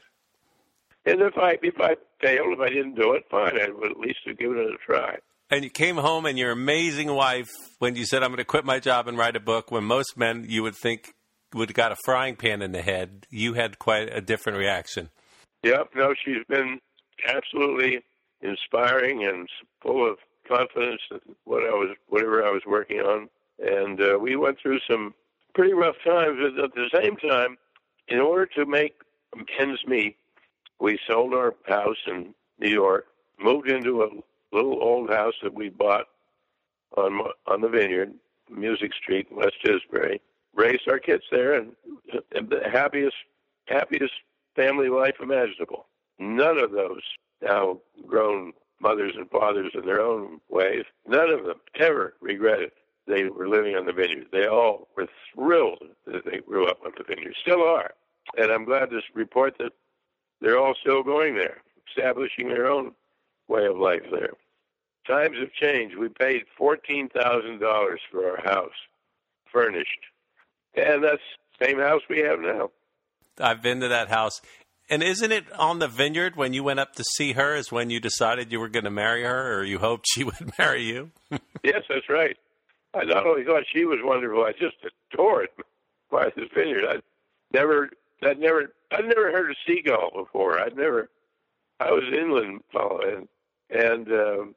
And 1.05 1.21
if 1.21 1.37
I 1.37 1.59
if 1.62 1.81
I 1.81 1.97
failed, 2.21 2.55
if 2.55 2.61
I 2.61 2.69
didn't 2.69 2.95
do 2.95 3.12
it, 3.12 3.25
fine. 3.31 3.59
I 3.61 3.69
would 3.71 3.91
at 3.91 3.99
least 3.99 4.21
have 4.27 4.38
given 4.38 4.59
it 4.59 4.67
a 4.67 4.77
try. 4.87 5.17
And 5.51 5.65
you 5.65 5.71
came 5.71 5.97
home, 5.97 6.25
and 6.25 6.38
your 6.38 6.51
amazing 6.53 7.12
wife, 7.12 7.51
when 7.79 7.97
you 7.97 8.07
said, 8.07 8.23
"I'm 8.23 8.31
going 8.31 8.38
to 8.38 8.45
quit 8.45 8.65
my 8.65 8.79
job 8.79 9.09
and 9.09 9.19
write 9.19 9.37
a 9.37 9.41
book," 9.41 9.71
when 9.71 9.85
most 9.85 10.17
men 10.17 10.47
you 10.49 10.62
would 10.62 10.77
think 10.77 11.15
would 11.55 11.69
have 11.69 11.77
got 11.77 11.93
a 11.93 11.97
frying 12.05 12.37
pan 12.37 12.62
in 12.62 12.73
the 12.73 12.83
head, 12.83 13.27
you 13.31 13.55
had 13.55 13.79
quite 13.79 14.09
a 14.15 14.21
different 14.21 14.59
reaction. 14.59 15.11
Yep. 15.62 15.91
No, 15.95 16.15
she's 16.25 16.45
been 16.49 16.81
absolutely 17.27 18.03
inspiring 18.41 19.25
and 19.25 19.49
full 19.83 20.09
of 20.09 20.19
confidence 20.49 21.01
in 21.11 21.21
what 21.45 21.62
I 21.62 21.71
was, 21.71 21.95
whatever 22.09 22.45
I 22.45 22.51
was 22.51 22.62
working 22.67 23.01
on. 23.01 23.29
And 23.59 24.01
uh, 24.01 24.19
we 24.19 24.37
went 24.37 24.59
through 24.61 24.81
some 24.91 25.15
pretty 25.55 25.73
rough 25.73 25.97
times. 26.05 26.38
But 26.41 26.65
At 26.65 26.75
the 26.75 26.88
same 26.93 27.17
time, 27.17 27.59
in 28.09 28.19
order 28.19 28.47
to 28.57 28.67
make 28.67 28.95
ends 29.59 29.81
meet, 29.87 30.17
we 30.83 30.99
sold 31.07 31.33
our 31.33 31.55
house 31.68 31.97
in 32.09 32.35
New 32.59 32.68
York, 32.68 33.07
moved 33.38 33.68
into 33.68 34.03
a 34.03 34.11
little 34.55 34.83
old 34.83 35.09
house 35.11 35.35
that 35.42 35.55
we 35.55 35.68
bought 35.68 36.07
on 36.97 37.21
on 37.47 37.61
the 37.61 37.68
vineyard, 37.68 38.12
Music 38.51 38.92
Street, 38.92 39.29
West 39.31 39.55
Tisbury. 39.64 40.21
Raised 40.55 40.87
our 40.88 40.99
kids 40.99 41.23
there, 41.31 41.55
and, 41.55 41.73
and 42.35 42.51
the 42.51 42.68
happiest, 42.71 43.16
happiest 43.66 44.12
family 44.55 44.90
life 44.90 45.14
imaginable. 45.23 45.87
None 46.18 46.59
of 46.59 46.73
those 46.73 47.01
now 47.40 47.79
grown 48.07 48.53
mothers 48.81 49.14
and 49.16 49.31
fathers 49.31 49.71
in 49.75 49.87
their 49.87 50.03
own 50.03 50.40
ways, 50.51 50.85
none 51.07 51.31
of 51.31 51.45
them 51.47 51.61
ever 51.77 52.14
regretted 52.21 52.73
they 53.07 53.25
were 53.25 53.49
living 53.49 53.77
on 53.77 53.87
the 53.87 53.92
vineyard. 53.92 54.27
They 54.33 54.47
all 54.47 54.88
were 54.97 55.09
thrilled 55.33 55.85
that 56.07 56.25
they 56.25 56.38
grew 56.38 56.66
up 56.66 56.81
on 56.85 56.92
the 56.99 57.05
vineyard, 57.05 57.35
still 57.40 57.62
are. 57.62 57.92
And 58.37 58.53
I'm 58.53 58.64
glad 58.64 58.90
to 58.90 59.01
report 59.14 59.57
that 59.59 59.73
they're 60.43 60.59
all 60.59 60.75
still 60.81 61.03
going 61.03 61.35
there, 61.35 61.63
establishing 61.89 62.49
their 62.49 62.71
own 62.71 62.93
way 63.49 63.65
of 63.67 63.79
life 63.79 64.03
there. 64.11 64.33
Times 65.07 65.37
have 65.41 65.53
changed. 65.53 65.97
We 65.97 66.09
paid 66.09 66.43
fourteen 66.57 67.09
thousand 67.09 67.61
dollars 67.61 68.01
for 68.11 68.31
our 68.31 68.43
house, 68.45 68.71
furnished, 69.51 69.89
and 70.75 71.03
that's 71.03 71.23
the 71.59 71.67
same 71.67 71.79
house 71.79 72.03
we 72.11 72.19
have 72.21 72.41
now. 72.41 72.71
I've 73.39 73.63
been 73.63 73.81
to 73.81 73.89
that 73.89 74.09
house. 74.09 74.41
And 74.91 75.03
isn't 75.03 75.33
it 75.33 75.51
on 75.59 75.79
the 75.79 75.89
vineyard 75.89 76.37
when 76.37 76.53
you 76.53 76.63
went 76.63 76.81
up 76.81 76.95
to 76.97 77.05
see 77.17 77.33
her 77.33 77.55
is 77.55 77.73
when 77.73 77.89
you 77.89 77.99
decided 77.99 78.53
you 78.53 78.61
were 78.61 78.69
going 78.69 78.85
to 78.85 78.91
marry 78.91 79.23
her 79.23 79.59
or 79.59 79.65
you 79.65 79.79
hoped 79.79 80.07
she 80.13 80.23
would 80.25 80.53
marry 80.59 80.83
you? 80.83 81.11
yes, 81.65 81.83
that's 81.89 82.09
right. 82.11 82.37
I 82.95 83.05
not 83.05 83.27
only 83.27 83.45
thought 83.45 83.63
she 83.73 83.87
was 83.87 84.01
wonderful, 84.03 84.45
I 84.45 84.53
just 84.53 84.77
adored 85.13 85.49
Martha's 86.11 86.51
Vineyard. 86.55 86.85
I 86.87 86.97
never, 87.55 87.89
I'd 88.23 88.39
never, 88.39 88.75
I'd 88.93 89.07
never 89.07 89.33
heard 89.33 89.51
a 89.51 89.55
seagull 89.67 90.11
before. 90.15 90.61
I'd 90.61 90.77
never, 90.77 91.09
I 91.81 91.91
was 91.91 92.05
inland 92.13 92.63
fellow, 92.73 93.01
and 93.71 94.09
um, 94.09 94.55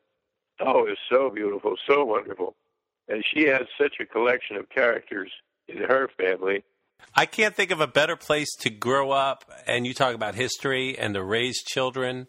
oh, 0.60 0.86
it 0.86 0.90
was 0.90 0.98
so 1.10 1.30
beautiful, 1.30 1.76
so 1.88 2.04
wonderful, 2.06 2.56
and 3.08 3.24
she 3.34 3.44
had 3.44 3.66
such 3.80 3.96
a 4.00 4.06
collection 4.06 4.58
of 4.58 4.70
characters 4.70 5.32
in 5.68 5.78
her 5.78 6.10
family. 6.18 6.64
I 7.16 7.26
can't 7.26 7.56
think 7.56 7.72
of 7.72 7.82
a 7.82 7.88
better 7.88 8.16
place 8.16 8.54
to 8.60 8.70
grow 8.70 9.12
up, 9.12 9.46
and 9.68 9.86
you 9.86 9.94
talk 9.94 10.16
about 10.16 10.36
history 10.36 10.98
and 10.98 11.14
to 11.14 11.24
raise 11.24 11.62
children, 11.64 12.28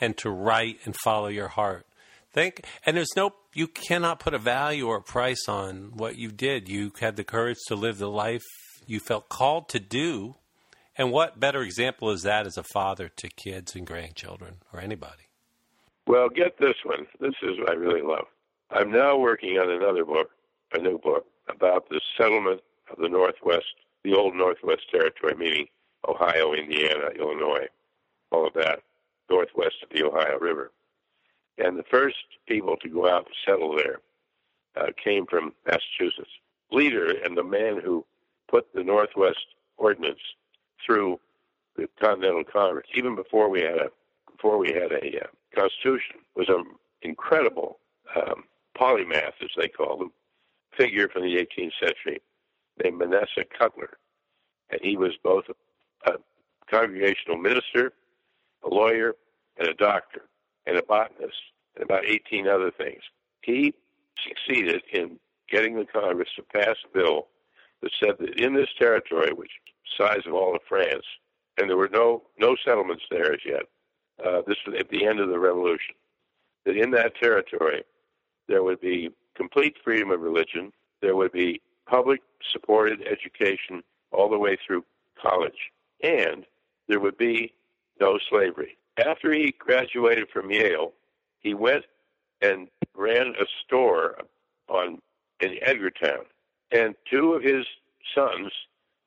and 0.00 0.16
to 0.18 0.30
write 0.30 0.78
and 0.84 0.94
follow 1.02 1.28
your 1.28 1.48
heart. 1.48 1.86
Think, 2.32 2.66
and 2.84 2.96
there's 2.96 3.16
no 3.16 3.32
you 3.54 3.66
cannot 3.66 4.20
put 4.20 4.34
a 4.34 4.38
value 4.38 4.86
or 4.86 4.98
a 4.98 5.02
price 5.02 5.48
on 5.48 5.92
what 5.96 6.18
you 6.18 6.30
did. 6.30 6.68
You 6.68 6.92
had 7.00 7.16
the 7.16 7.24
courage 7.24 7.56
to 7.68 7.74
live 7.74 7.96
the 7.96 8.10
life 8.10 8.44
you 8.86 9.00
felt 9.00 9.30
called 9.30 9.70
to 9.70 9.80
do. 9.80 10.34
And 10.98 11.12
what 11.12 11.38
better 11.38 11.62
example 11.62 12.10
is 12.10 12.22
that 12.22 12.46
as 12.46 12.56
a 12.56 12.62
father 12.62 13.08
to 13.08 13.28
kids 13.28 13.74
and 13.74 13.86
grandchildren 13.86 14.56
or 14.72 14.80
anybody? 14.80 15.24
Well, 16.06 16.28
get 16.28 16.58
this 16.58 16.76
one. 16.84 17.06
This 17.20 17.34
is 17.42 17.58
what 17.58 17.70
I 17.70 17.74
really 17.74 18.02
love. 18.02 18.26
I'm 18.70 18.90
now 18.90 19.16
working 19.16 19.58
on 19.58 19.70
another 19.70 20.04
book, 20.04 20.30
a 20.72 20.78
new 20.78 20.98
book, 20.98 21.26
about 21.48 21.88
the 21.88 22.00
settlement 22.16 22.62
of 22.90 22.98
the 22.98 23.08
Northwest, 23.08 23.66
the 24.04 24.14
old 24.14 24.34
Northwest 24.34 24.90
Territory, 24.90 25.34
meaning 25.36 25.66
Ohio, 26.08 26.52
Indiana, 26.54 27.08
Illinois, 27.18 27.66
all 28.30 28.46
of 28.46 28.54
that, 28.54 28.80
northwest 29.30 29.76
of 29.82 29.90
the 29.90 30.04
Ohio 30.04 30.38
River. 30.38 30.72
And 31.58 31.78
the 31.78 31.84
first 31.90 32.16
people 32.46 32.76
to 32.78 32.88
go 32.88 33.08
out 33.08 33.26
and 33.26 33.34
settle 33.44 33.76
there 33.76 34.00
uh, 34.76 34.90
came 35.02 35.26
from 35.26 35.54
Massachusetts. 35.66 36.30
Leader 36.70 37.14
and 37.24 37.36
the 37.36 37.44
man 37.44 37.80
who 37.82 38.04
put 38.48 38.72
the 38.74 38.82
Northwest 38.82 39.46
Ordinance 39.76 40.20
through 40.84 41.18
the 41.76 41.88
Continental 42.00 42.44
Congress, 42.44 42.86
even 42.94 43.14
before 43.14 43.48
we 43.48 43.60
had 43.60 43.76
a 43.76 43.90
before 44.30 44.58
we 44.58 44.68
had 44.68 44.92
a 44.92 45.20
uh, 45.22 45.26
constitution, 45.54 46.16
was 46.34 46.48
an 46.48 46.64
incredible 47.02 47.78
um, 48.14 48.44
polymath, 48.78 49.32
as 49.42 49.48
they 49.56 49.68
call 49.68 50.02
him, 50.02 50.10
figure 50.76 51.08
from 51.08 51.22
the 51.22 51.36
18th 51.36 51.72
century 51.80 52.20
named 52.82 52.98
Manasseh 52.98 53.46
Cutler, 53.58 53.96
and 54.70 54.80
he 54.82 54.96
was 54.96 55.12
both 55.22 55.44
a, 55.48 56.12
a 56.12 56.16
congregational 56.70 57.38
minister, 57.38 57.92
a 58.62 58.68
lawyer, 58.68 59.14
and 59.56 59.68
a 59.68 59.74
doctor 59.74 60.22
and 60.66 60.76
a 60.76 60.82
botanist, 60.82 61.36
and 61.74 61.84
about 61.84 62.04
18 62.04 62.46
other 62.46 62.70
things. 62.70 63.00
He 63.42 63.72
succeeded 64.26 64.82
in 64.92 65.18
getting 65.48 65.76
the 65.76 65.86
Congress 65.86 66.28
to 66.36 66.42
pass 66.42 66.76
a 66.84 66.98
bill 66.98 67.28
that 67.82 67.92
said 68.02 68.16
that 68.18 68.40
in 68.40 68.54
this 68.54 68.68
territory, 68.78 69.32
which 69.32 69.50
size 69.98 70.22
of 70.26 70.34
all 70.34 70.54
of 70.54 70.62
France, 70.68 71.04
and 71.58 71.68
there 71.68 71.76
were 71.76 71.90
no 71.92 72.22
no 72.38 72.56
settlements 72.64 73.04
there 73.10 73.32
as 73.32 73.40
yet. 73.44 73.62
Uh, 74.24 74.42
this 74.46 74.56
was 74.66 74.76
at 74.78 74.88
the 74.90 75.06
end 75.06 75.20
of 75.20 75.28
the 75.28 75.38
Revolution. 75.38 75.94
That 76.64 76.76
in 76.76 76.90
that 76.92 77.14
territory, 77.16 77.84
there 78.48 78.62
would 78.62 78.80
be 78.80 79.10
complete 79.36 79.76
freedom 79.84 80.10
of 80.10 80.20
religion. 80.20 80.72
There 81.00 81.14
would 81.14 81.32
be 81.32 81.60
public 81.86 82.20
supported 82.52 83.06
education 83.06 83.82
all 84.10 84.28
the 84.28 84.38
way 84.38 84.56
through 84.66 84.84
college, 85.20 85.70
and 86.02 86.44
there 86.88 87.00
would 87.00 87.18
be 87.18 87.52
no 88.00 88.18
slavery 88.28 88.76
after 89.04 89.32
he 89.32 89.54
graduated 89.58 90.28
from 90.32 90.50
Yale, 90.50 90.92
he 91.40 91.54
went 91.54 91.84
and 92.40 92.68
ran 92.94 93.34
a 93.40 93.46
store 93.64 94.18
on 94.68 95.00
in 95.40 95.58
Edgartown, 95.62 96.24
and 96.72 96.94
two 97.10 97.34
of 97.34 97.42
his 97.42 97.66
sons, 98.14 98.50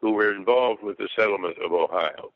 who 0.01 0.11
were 0.11 0.33
involved 0.33 0.83
with 0.83 0.97
the 0.97 1.09
settlement 1.15 1.57
of 1.63 1.71
Ohio, 1.71 2.31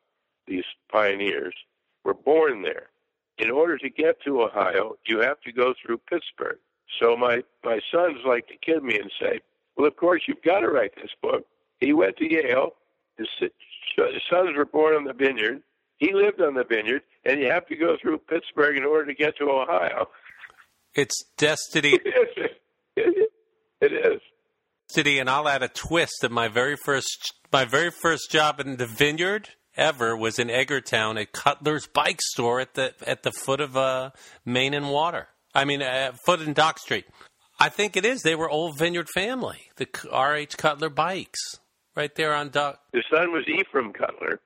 these 0.48 0.66
pioneers, 0.92 1.56
were 2.04 2.14
born 2.14 2.62
there. 2.62 2.90
In 3.38 3.50
order 3.50 3.78
to 3.78 3.90
get 3.90 4.22
to 4.26 4.44
Ohio, 4.44 4.96
you 5.08 5.20
have 5.20 5.42
to 5.42 5.52
go 5.52 5.74
through 5.74 6.00
Pittsburgh. 6.10 6.60
So 7.02 7.18
my 7.18 7.44
my 7.64 7.80
sons 7.92 8.20
like 8.26 8.48
to 8.48 8.58
kid 8.58 8.84
me 8.84 9.00
and 9.00 9.12
say, 9.20 9.40
"Well, 9.76 9.88
of 9.88 9.96
course 9.96 10.24
you've 10.28 10.44
got 10.44 10.60
to 10.60 10.70
write 10.70 10.96
this 10.96 11.12
book." 11.22 11.46
He 11.80 11.94
went 11.94 12.18
to 12.18 12.32
Yale. 12.32 12.76
His, 13.18 13.28
his 13.40 14.22
sons 14.30 14.56
were 14.56 14.66
born 14.66 14.96
on 14.96 15.04
the 15.04 15.14
vineyard. 15.14 15.62
He 15.98 16.14
lived 16.14 16.42
on 16.42 16.54
the 16.54 16.64
vineyard, 16.64 17.02
and 17.26 17.40
you 17.40 17.50
have 17.50 17.66
to 17.68 17.76
go 17.76 17.98
through 18.02 18.20
Pittsburgh 18.20 18.78
in 18.78 18.84
order 18.84 19.06
to 19.06 19.14
get 19.14 19.38
to 19.38 19.50
Ohio. 19.50 20.08
It's 20.96 21.24
destiny. 21.38 22.00
it 22.96 23.32
is. 23.82 24.22
And 24.96 25.30
I'll 25.30 25.50
add 25.50 25.64
a 25.64 25.68
twist 25.68 26.14
that 26.22 26.32
my 26.32 26.48
very 26.48 26.76
first 26.76 27.34
my 27.52 27.66
very 27.66 27.90
first 27.90 28.30
job 28.30 28.60
in 28.60 28.78
the 28.78 28.86
vineyard 28.86 29.50
ever 29.76 30.16
was 30.16 30.38
in 30.38 30.50
Edgartown 30.50 31.20
at 31.20 31.32
Cutler's 31.32 31.88
Bike 31.88 32.22
Store 32.22 32.60
at 32.60 32.76
the 32.76 32.94
at 33.08 33.24
the 33.24 33.32
foot 33.32 33.60
of 33.60 33.76
uh, 33.76 34.12
Main 34.46 34.74
and 34.74 34.92
Water. 34.92 35.28
I 35.56 35.66
mean, 35.66 35.82
uh, 35.82 36.14
foot 36.26 36.42
and 36.42 36.54
Dock 36.54 36.80
Street. 36.80 37.06
I 37.60 37.70
think 37.70 37.96
it 37.96 38.06
is. 38.06 38.22
They 38.22 38.36
were 38.36 38.50
old 38.50 38.78
vineyard 38.78 39.10
family. 39.10 39.70
The 39.78 39.88
R.H. 40.12 40.58
Cutler 40.58 40.90
bikes 40.90 41.60
right 41.96 42.14
there 42.16 42.34
on 42.34 42.50
Dock. 42.50 42.80
His 42.92 43.04
son 43.12 43.32
was 43.32 43.46
Ephraim 43.48 43.94
Cutler, 43.94 44.42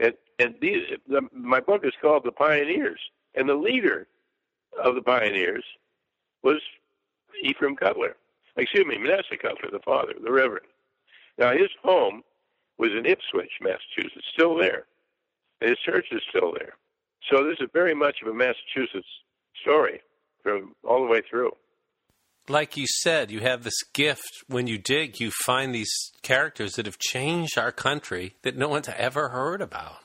and 0.00 0.14
and 0.38 0.54
these, 0.60 0.82
the, 1.06 1.22
my 1.32 1.60
book 1.60 1.82
is 1.84 1.92
called 2.00 2.24
The 2.24 2.32
Pioneers, 2.32 3.00
and 3.34 3.48
the 3.48 3.54
leader 3.54 4.06
of 4.82 4.94
the 4.94 5.02
pioneers 5.02 5.64
was 6.42 6.60
Ephraim 7.42 7.76
Cutler. 7.76 8.16
Excuse 8.56 8.86
me, 8.86 8.98
Manasseh 8.98 9.36
Cutler, 9.40 9.70
the 9.70 9.80
father, 9.80 10.14
the 10.22 10.32
Reverend. 10.32 10.66
Now 11.38 11.52
his 11.52 11.68
home 11.82 12.22
was 12.78 12.90
in 12.92 13.06
Ipswich, 13.06 13.52
Massachusetts, 13.60 14.26
still 14.32 14.56
there, 14.56 14.86
and 15.60 15.70
his 15.70 15.78
church 15.78 16.06
is 16.10 16.22
still 16.30 16.52
there. 16.52 16.74
So 17.30 17.44
this 17.44 17.58
is 17.60 17.68
very 17.72 17.94
much 17.94 18.16
of 18.22 18.28
a 18.28 18.34
Massachusetts 18.34 19.08
story 19.60 20.00
from 20.42 20.74
all 20.84 21.00
the 21.04 21.10
way 21.10 21.22
through 21.28 21.52
like 22.48 22.76
you 22.76 22.86
said, 23.02 23.30
you 23.30 23.40
have 23.40 23.62
this 23.62 23.82
gift. 23.92 24.44
When 24.46 24.66
you 24.66 24.78
dig, 24.78 25.20
you 25.20 25.30
find 25.44 25.74
these 25.74 25.92
characters 26.22 26.72
that 26.74 26.86
have 26.86 26.98
changed 26.98 27.58
our 27.58 27.72
country 27.72 28.34
that 28.42 28.56
no 28.56 28.68
one's 28.68 28.88
ever 28.88 29.30
heard 29.30 29.60
about. 29.60 29.96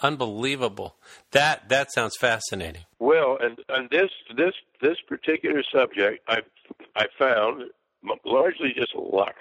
Unbelievable. 0.00 0.96
That 1.32 1.68
that 1.70 1.92
sounds 1.92 2.16
fascinating. 2.16 2.84
Well, 3.00 3.36
and, 3.40 3.58
and 3.68 3.90
this 3.90 4.10
this 4.36 4.54
this 4.80 4.96
particular 5.08 5.62
subject, 5.74 6.22
I 6.28 6.42
I 6.94 7.06
found 7.18 7.64
largely 8.24 8.72
just 8.74 8.94
luck, 8.94 9.34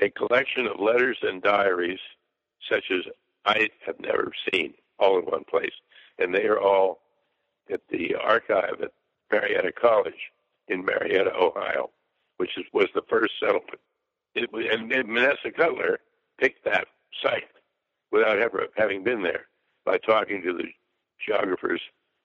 a 0.00 0.10
collection 0.10 0.66
of 0.66 0.80
letters 0.80 1.18
and 1.22 1.42
diaries, 1.42 2.00
such 2.70 2.84
as 2.90 3.00
I 3.44 3.68
have 3.84 3.98
never 4.00 4.32
seen, 4.52 4.74
all 4.98 5.18
in 5.18 5.24
one 5.24 5.44
place, 5.44 5.74
and 6.18 6.34
they 6.34 6.46
are 6.46 6.60
all 6.60 7.00
at 7.70 7.80
the 7.90 8.14
archive 8.14 8.80
at 8.82 8.92
Marietta 9.30 9.72
College 9.72 10.32
in 10.68 10.84
Marietta, 10.84 11.32
Ohio 11.34 11.90
which 12.36 12.56
is, 12.56 12.64
was 12.72 12.88
the 12.94 13.02
first 13.08 13.32
settlement. 13.40 13.80
It, 14.34 14.50
and, 14.52 14.92
and 14.92 15.08
Manasseh 15.08 15.52
Cutler 15.56 15.98
picked 16.38 16.64
that 16.64 16.86
site 17.22 17.48
without 18.12 18.38
ever 18.38 18.66
having 18.76 19.02
been 19.02 19.22
there 19.22 19.46
by 19.84 19.98
talking 19.98 20.42
to 20.42 20.52
the 20.52 20.68
geographers 21.26 21.80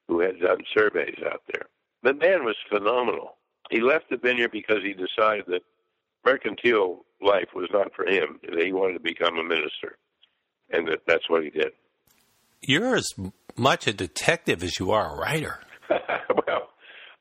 who 0.07 0.19
had 0.19 0.39
done 0.39 0.59
surveys 0.75 1.19
out 1.25 1.43
there. 1.51 1.67
The 2.03 2.13
man 2.13 2.43
was 2.43 2.55
phenomenal. 2.69 3.37
He 3.69 3.79
left 3.79 4.09
the 4.09 4.17
vineyard 4.17 4.51
because 4.51 4.83
he 4.83 4.93
decided 4.93 5.45
that 5.47 5.61
mercantile 6.25 7.05
life 7.21 7.49
was 7.55 7.69
not 7.71 7.93
for 7.95 8.05
him. 8.05 8.39
He 8.57 8.71
wanted 8.71 8.93
to 8.93 8.99
become 8.99 9.37
a 9.37 9.43
minister, 9.43 9.97
and 10.69 10.87
that 10.87 10.99
that's 11.07 11.29
what 11.29 11.43
he 11.43 11.49
did. 11.49 11.71
You're 12.61 12.95
as 12.95 13.09
much 13.57 13.87
a 13.87 13.93
detective 13.93 14.63
as 14.63 14.79
you 14.79 14.91
are 14.91 15.15
a 15.15 15.17
writer. 15.17 15.59
well, 15.89 16.69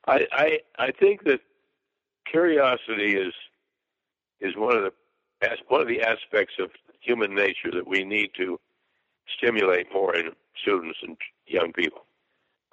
I, 0.07 0.25
I 0.31 0.59
I 0.77 0.91
think 0.91 1.23
that 1.25 1.39
curiosity 2.29 3.15
is 3.15 3.33
is 4.39 4.55
one 4.55 4.75
of 4.75 4.83
the 4.83 4.91
as 5.47 5.57
one 5.67 5.81
of 5.81 5.87
the 5.87 6.01
aspects 6.01 6.53
of 6.59 6.69
human 6.99 7.33
nature 7.33 7.71
that 7.73 7.87
we 7.87 8.03
need 8.03 8.29
to 8.37 8.59
stimulate 9.37 9.87
more 9.93 10.15
in 10.15 10.31
students 10.61 10.99
and 11.01 11.17
young 11.47 11.73
people 11.73 12.05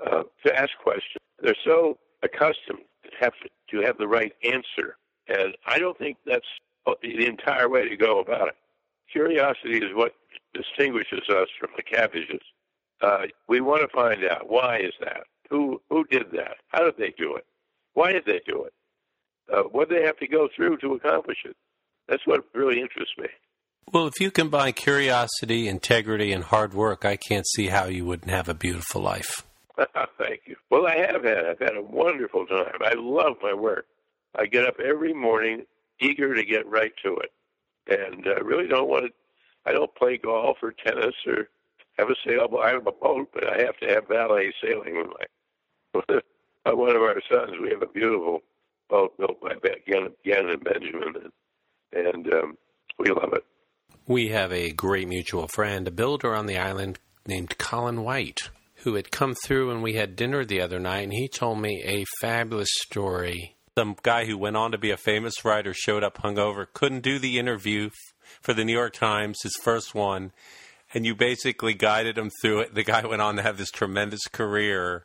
uh, 0.06 0.22
to 0.44 0.54
ask 0.54 0.70
questions. 0.82 1.22
They're 1.40 1.54
so 1.64 1.98
accustomed 2.22 2.84
to 3.04 3.10
have 3.20 3.32
to, 3.42 3.48
to 3.76 3.86
have 3.86 3.96
the 3.98 4.08
right 4.08 4.32
answer, 4.44 4.96
and 5.28 5.56
I 5.66 5.78
don't 5.78 5.98
think 5.98 6.16
that's 6.26 6.46
the 7.02 7.26
entire 7.26 7.68
way 7.68 7.88
to 7.88 7.96
go 7.96 8.20
about 8.20 8.48
it. 8.48 8.56
Curiosity 9.10 9.78
is 9.78 9.94
what 9.94 10.14
distinguishes 10.54 11.28
us 11.28 11.48
from 11.58 11.70
the 11.76 11.82
cabbages. 11.82 12.40
Uh, 13.00 13.26
we 13.48 13.60
want 13.60 13.82
to 13.82 13.88
find 13.88 14.24
out 14.24 14.50
why 14.50 14.78
is 14.78 14.94
that? 15.00 15.24
Who 15.50 15.80
who 15.88 16.04
did 16.04 16.30
that? 16.32 16.56
How 16.68 16.84
did 16.84 16.96
they 16.98 17.14
do 17.16 17.36
it? 17.36 17.46
Why 17.94 18.12
did 18.12 18.24
they 18.26 18.40
do 18.46 18.64
it? 18.64 18.72
Uh, 19.52 19.62
what 19.62 19.88
did 19.88 19.98
they 19.98 20.06
have 20.06 20.18
to 20.18 20.28
go 20.28 20.48
through 20.54 20.78
to 20.78 20.94
accomplish 20.94 21.38
it? 21.44 21.56
That's 22.08 22.26
what 22.26 22.44
really 22.54 22.80
interests 22.80 23.14
me. 23.18 23.28
Well, 23.92 24.06
if 24.06 24.20
you 24.20 24.30
combine 24.30 24.74
curiosity, 24.74 25.66
integrity, 25.66 26.32
and 26.32 26.44
hard 26.44 26.74
work, 26.74 27.06
I 27.06 27.16
can't 27.16 27.46
see 27.46 27.68
how 27.68 27.86
you 27.86 28.04
wouldn't 28.04 28.30
have 28.30 28.48
a 28.48 28.54
beautiful 28.54 29.00
life. 29.00 29.44
Thank 30.18 30.42
you. 30.46 30.56
Well, 30.70 30.86
I 30.86 30.96
have 30.96 31.24
had. 31.24 31.46
I've 31.46 31.58
had 31.58 31.76
a 31.76 31.82
wonderful 31.82 32.44
time. 32.46 32.78
I 32.82 32.94
love 32.94 33.36
my 33.42 33.54
work. 33.54 33.86
I 34.36 34.46
get 34.46 34.66
up 34.66 34.78
every 34.80 35.12
morning 35.12 35.64
eager 36.00 36.34
to 36.34 36.44
get 36.44 36.66
right 36.66 36.92
to 37.04 37.16
it, 37.16 37.32
and 37.88 38.26
I 38.26 38.40
uh, 38.40 38.44
really 38.44 38.68
don't 38.68 38.88
want 38.88 39.06
to. 39.06 39.10
I 39.66 39.72
don't 39.72 39.94
play 39.96 40.16
golf 40.16 40.58
or 40.62 40.72
tennis 40.72 41.14
or 41.26 41.48
have 41.98 42.08
a 42.08 42.14
sailboat. 42.26 42.64
I 42.64 42.70
have 42.70 42.86
a 42.86 42.92
boat, 42.92 43.28
but 43.34 43.46
I 43.46 43.58
have 43.62 43.76
to 43.78 43.88
have 43.88 44.08
valet 44.08 44.52
sailing 44.62 44.96
with 44.96 45.08
my 46.06 46.20
one 46.72 46.96
of 46.96 47.02
our 47.02 47.20
sons. 47.30 47.52
We 47.60 47.70
have 47.70 47.82
a 47.82 47.86
beautiful 47.86 48.42
boat 48.88 49.16
built 49.18 49.40
by 49.40 49.54
Gannon, 49.86 50.14
and 50.24 50.64
Benjamin, 50.64 51.14
and, 51.92 52.06
and 52.06 52.32
um, 52.32 52.58
we 52.98 53.10
love 53.10 53.32
it. 53.32 53.44
We 54.06 54.28
have 54.28 54.52
a 54.52 54.72
great 54.72 55.08
mutual 55.08 55.48
friend, 55.48 55.86
a 55.86 55.90
builder 55.90 56.34
on 56.34 56.46
the 56.46 56.56
island 56.56 56.98
named 57.26 57.58
Colin 57.58 58.02
White, 58.02 58.50
who 58.76 58.94
had 58.94 59.10
come 59.10 59.34
through 59.34 59.70
and 59.70 59.82
we 59.82 59.94
had 59.94 60.16
dinner 60.16 60.44
the 60.44 60.62
other 60.62 60.78
night, 60.78 61.04
and 61.04 61.12
he 61.12 61.28
told 61.28 61.60
me 61.60 61.82
a 61.84 62.04
fabulous 62.20 62.70
story. 62.72 63.57
Some 63.78 63.94
guy 64.02 64.24
who 64.24 64.36
went 64.36 64.56
on 64.56 64.72
to 64.72 64.76
be 64.78 64.90
a 64.90 64.96
famous 64.96 65.44
writer 65.44 65.72
showed 65.72 66.02
up 66.02 66.18
hungover, 66.18 66.66
couldn't 66.72 67.04
do 67.04 67.20
the 67.20 67.38
interview 67.38 67.90
for 68.40 68.52
the 68.52 68.64
New 68.64 68.72
York 68.72 68.92
Times, 68.92 69.38
his 69.44 69.54
first 69.62 69.94
one, 69.94 70.32
and 70.92 71.06
you 71.06 71.14
basically 71.14 71.74
guided 71.74 72.18
him 72.18 72.32
through 72.42 72.58
it. 72.62 72.74
The 72.74 72.82
guy 72.82 73.06
went 73.06 73.22
on 73.22 73.36
to 73.36 73.42
have 73.42 73.56
this 73.56 73.70
tremendous 73.70 74.26
career 74.32 75.04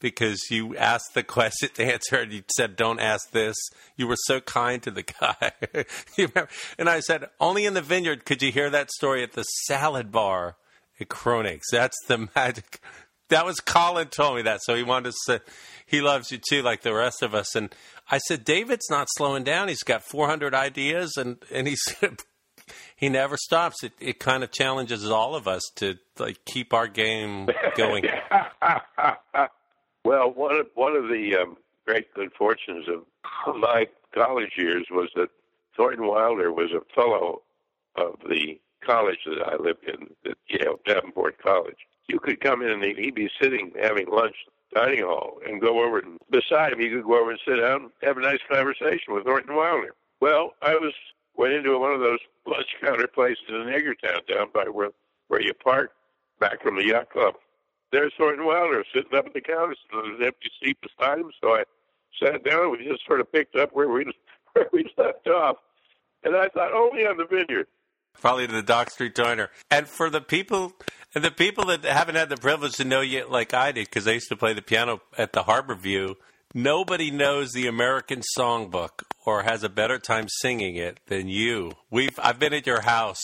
because 0.00 0.50
you 0.50 0.74
asked 0.78 1.12
the 1.12 1.22
question 1.22 1.68
to 1.74 1.84
answer 1.84 2.16
and 2.16 2.32
you 2.32 2.42
said, 2.56 2.74
Don't 2.74 3.00
ask 3.00 3.32
this. 3.32 3.54
You 3.98 4.06
were 4.06 4.16
so 4.24 4.40
kind 4.40 4.82
to 4.84 4.90
the 4.90 5.02
guy. 5.02 5.52
and 6.78 6.88
I 6.88 7.00
said, 7.00 7.28
Only 7.38 7.66
in 7.66 7.74
the 7.74 7.82
vineyard 7.82 8.24
could 8.24 8.40
you 8.40 8.50
hear 8.50 8.70
that 8.70 8.90
story 8.92 9.24
at 9.24 9.32
the 9.32 9.42
salad 9.42 10.10
bar 10.10 10.56
at 10.98 11.08
Cronig's. 11.08 11.68
That's 11.70 11.98
the 12.06 12.30
magic. 12.34 12.80
That 13.28 13.44
was 13.44 13.60
Colin 13.60 14.08
told 14.08 14.36
me 14.36 14.42
that. 14.42 14.60
So 14.62 14.74
he 14.74 14.82
wanted 14.82 15.10
to 15.10 15.16
say, 15.26 15.40
He 15.86 16.00
loves 16.00 16.30
you 16.30 16.38
too, 16.38 16.62
like 16.62 16.82
the 16.82 16.94
rest 16.94 17.22
of 17.22 17.34
us. 17.34 17.54
And 17.54 17.74
I 18.10 18.18
said, 18.18 18.44
David's 18.44 18.88
not 18.90 19.08
slowing 19.16 19.44
down. 19.44 19.68
He's 19.68 19.82
got 19.82 20.02
400 20.02 20.54
ideas 20.54 21.16
and, 21.16 21.38
and 21.52 21.66
he's. 21.66 21.82
he 22.96 23.08
never 23.08 23.36
stops. 23.36 23.84
It 23.84 23.92
it 24.00 24.18
kind 24.18 24.42
of 24.42 24.50
challenges 24.50 25.08
all 25.08 25.34
of 25.34 25.46
us 25.46 25.62
to 25.76 25.96
like 26.18 26.44
keep 26.44 26.72
our 26.72 26.88
game 26.88 27.48
going. 27.76 28.04
Well, 30.04 30.30
one 30.30 30.54
of, 30.54 30.66
one 30.74 30.94
of 30.94 31.08
the 31.08 31.36
um, 31.42 31.56
great 31.84 32.14
good 32.14 32.30
fortunes 32.38 32.86
of 32.88 33.56
my 33.56 33.86
college 34.14 34.52
years 34.56 34.86
was 34.90 35.10
that 35.16 35.30
Thornton 35.76 36.06
Wilder 36.06 36.52
was 36.52 36.70
a 36.70 36.94
fellow 36.94 37.42
of 37.96 38.14
the 38.28 38.60
college 38.84 39.18
that 39.26 39.46
I 39.46 39.56
lived 39.56 39.84
in, 39.84 40.30
at 40.30 40.36
Yale 40.48 40.78
Davenport 40.86 41.42
College. 41.42 41.78
You 42.08 42.20
could 42.20 42.40
come 42.40 42.62
in 42.62 42.70
and 42.70 42.82
he'd 42.82 43.14
be 43.14 43.30
sitting 43.40 43.72
having 43.80 44.08
lunch 44.08 44.36
dining 44.74 45.04
hall 45.04 45.38
and 45.46 45.60
go 45.60 45.82
over 45.84 45.98
and 45.98 46.18
beside 46.30 46.72
him 46.72 46.80
you 46.80 46.96
could 46.96 47.04
go 47.06 47.20
over 47.20 47.30
and 47.30 47.40
sit 47.46 47.56
down 47.56 47.82
and 47.82 47.90
have 48.02 48.18
a 48.18 48.20
nice 48.20 48.40
conversation 48.50 49.14
with 49.14 49.24
Thornton 49.24 49.54
Wilder. 49.54 49.94
Well, 50.20 50.54
I 50.62 50.74
was 50.74 50.92
went 51.36 51.52
into 51.52 51.78
one 51.78 51.92
of 51.92 52.00
those 52.00 52.20
lunch 52.46 52.68
counter 52.82 53.06
places 53.06 53.44
in 53.48 53.68
Edgartown 53.68 54.26
down 54.28 54.48
by 54.52 54.64
where 54.64 54.90
where 55.28 55.42
you 55.42 55.54
park 55.54 55.92
back 56.40 56.62
from 56.62 56.76
the 56.76 56.86
yacht 56.86 57.10
club 57.10 57.34
there's 57.92 58.12
Thornton 58.18 58.44
Wilder 58.44 58.84
sitting 58.94 59.16
up 59.16 59.26
at 59.26 59.34
the 59.34 59.40
counter, 59.40 59.74
so 59.90 60.02
there's 60.02 60.18
an 60.18 60.26
empty 60.26 60.50
seat 60.62 60.76
beside 60.80 61.18
him. 61.18 61.30
So 61.40 61.54
I 61.54 61.64
sat 62.22 62.44
down. 62.44 62.62
and 62.62 62.70
We 62.72 62.84
just 62.84 63.06
sort 63.06 63.20
of 63.20 63.32
picked 63.32 63.56
up 63.56 63.70
where 63.72 63.88
we 63.88 64.04
where 64.52 64.68
we 64.72 64.90
left 64.96 65.26
off, 65.28 65.56
and 66.24 66.36
I 66.36 66.48
thought 66.48 66.72
oh, 66.72 66.90
only 66.90 67.06
on 67.06 67.16
the 67.16 67.26
vineyard. 67.26 67.66
Probably 68.20 68.46
to 68.46 68.52
the 68.52 68.62
Dock 68.62 68.90
Street 68.90 69.14
Diner. 69.14 69.50
And 69.70 69.86
for 69.86 70.10
the 70.10 70.20
people, 70.20 70.72
and 71.14 71.24
the 71.24 71.30
people 71.30 71.66
that 71.66 71.84
haven't 71.84 72.16
had 72.16 72.28
the 72.28 72.36
privilege 72.36 72.74
to 72.74 72.84
know 72.84 73.00
you 73.00 73.26
like 73.28 73.54
I 73.54 73.72
did, 73.72 73.86
because 73.86 74.06
I 74.06 74.12
used 74.12 74.28
to 74.28 74.36
play 74.36 74.52
the 74.52 74.62
piano 74.62 75.00
at 75.16 75.32
the 75.32 75.44
Harbor 75.44 75.74
View. 75.74 76.16
Nobody 76.54 77.10
knows 77.10 77.52
the 77.52 77.66
American 77.66 78.22
Songbook 78.36 79.02
or 79.24 79.42
has 79.42 79.62
a 79.62 79.68
better 79.68 79.98
time 79.98 80.26
singing 80.28 80.76
it 80.76 81.00
than 81.06 81.28
you. 81.28 81.72
We've 81.90 82.18
I've 82.22 82.38
been 82.38 82.54
at 82.54 82.66
your 82.66 82.82
house, 82.82 83.22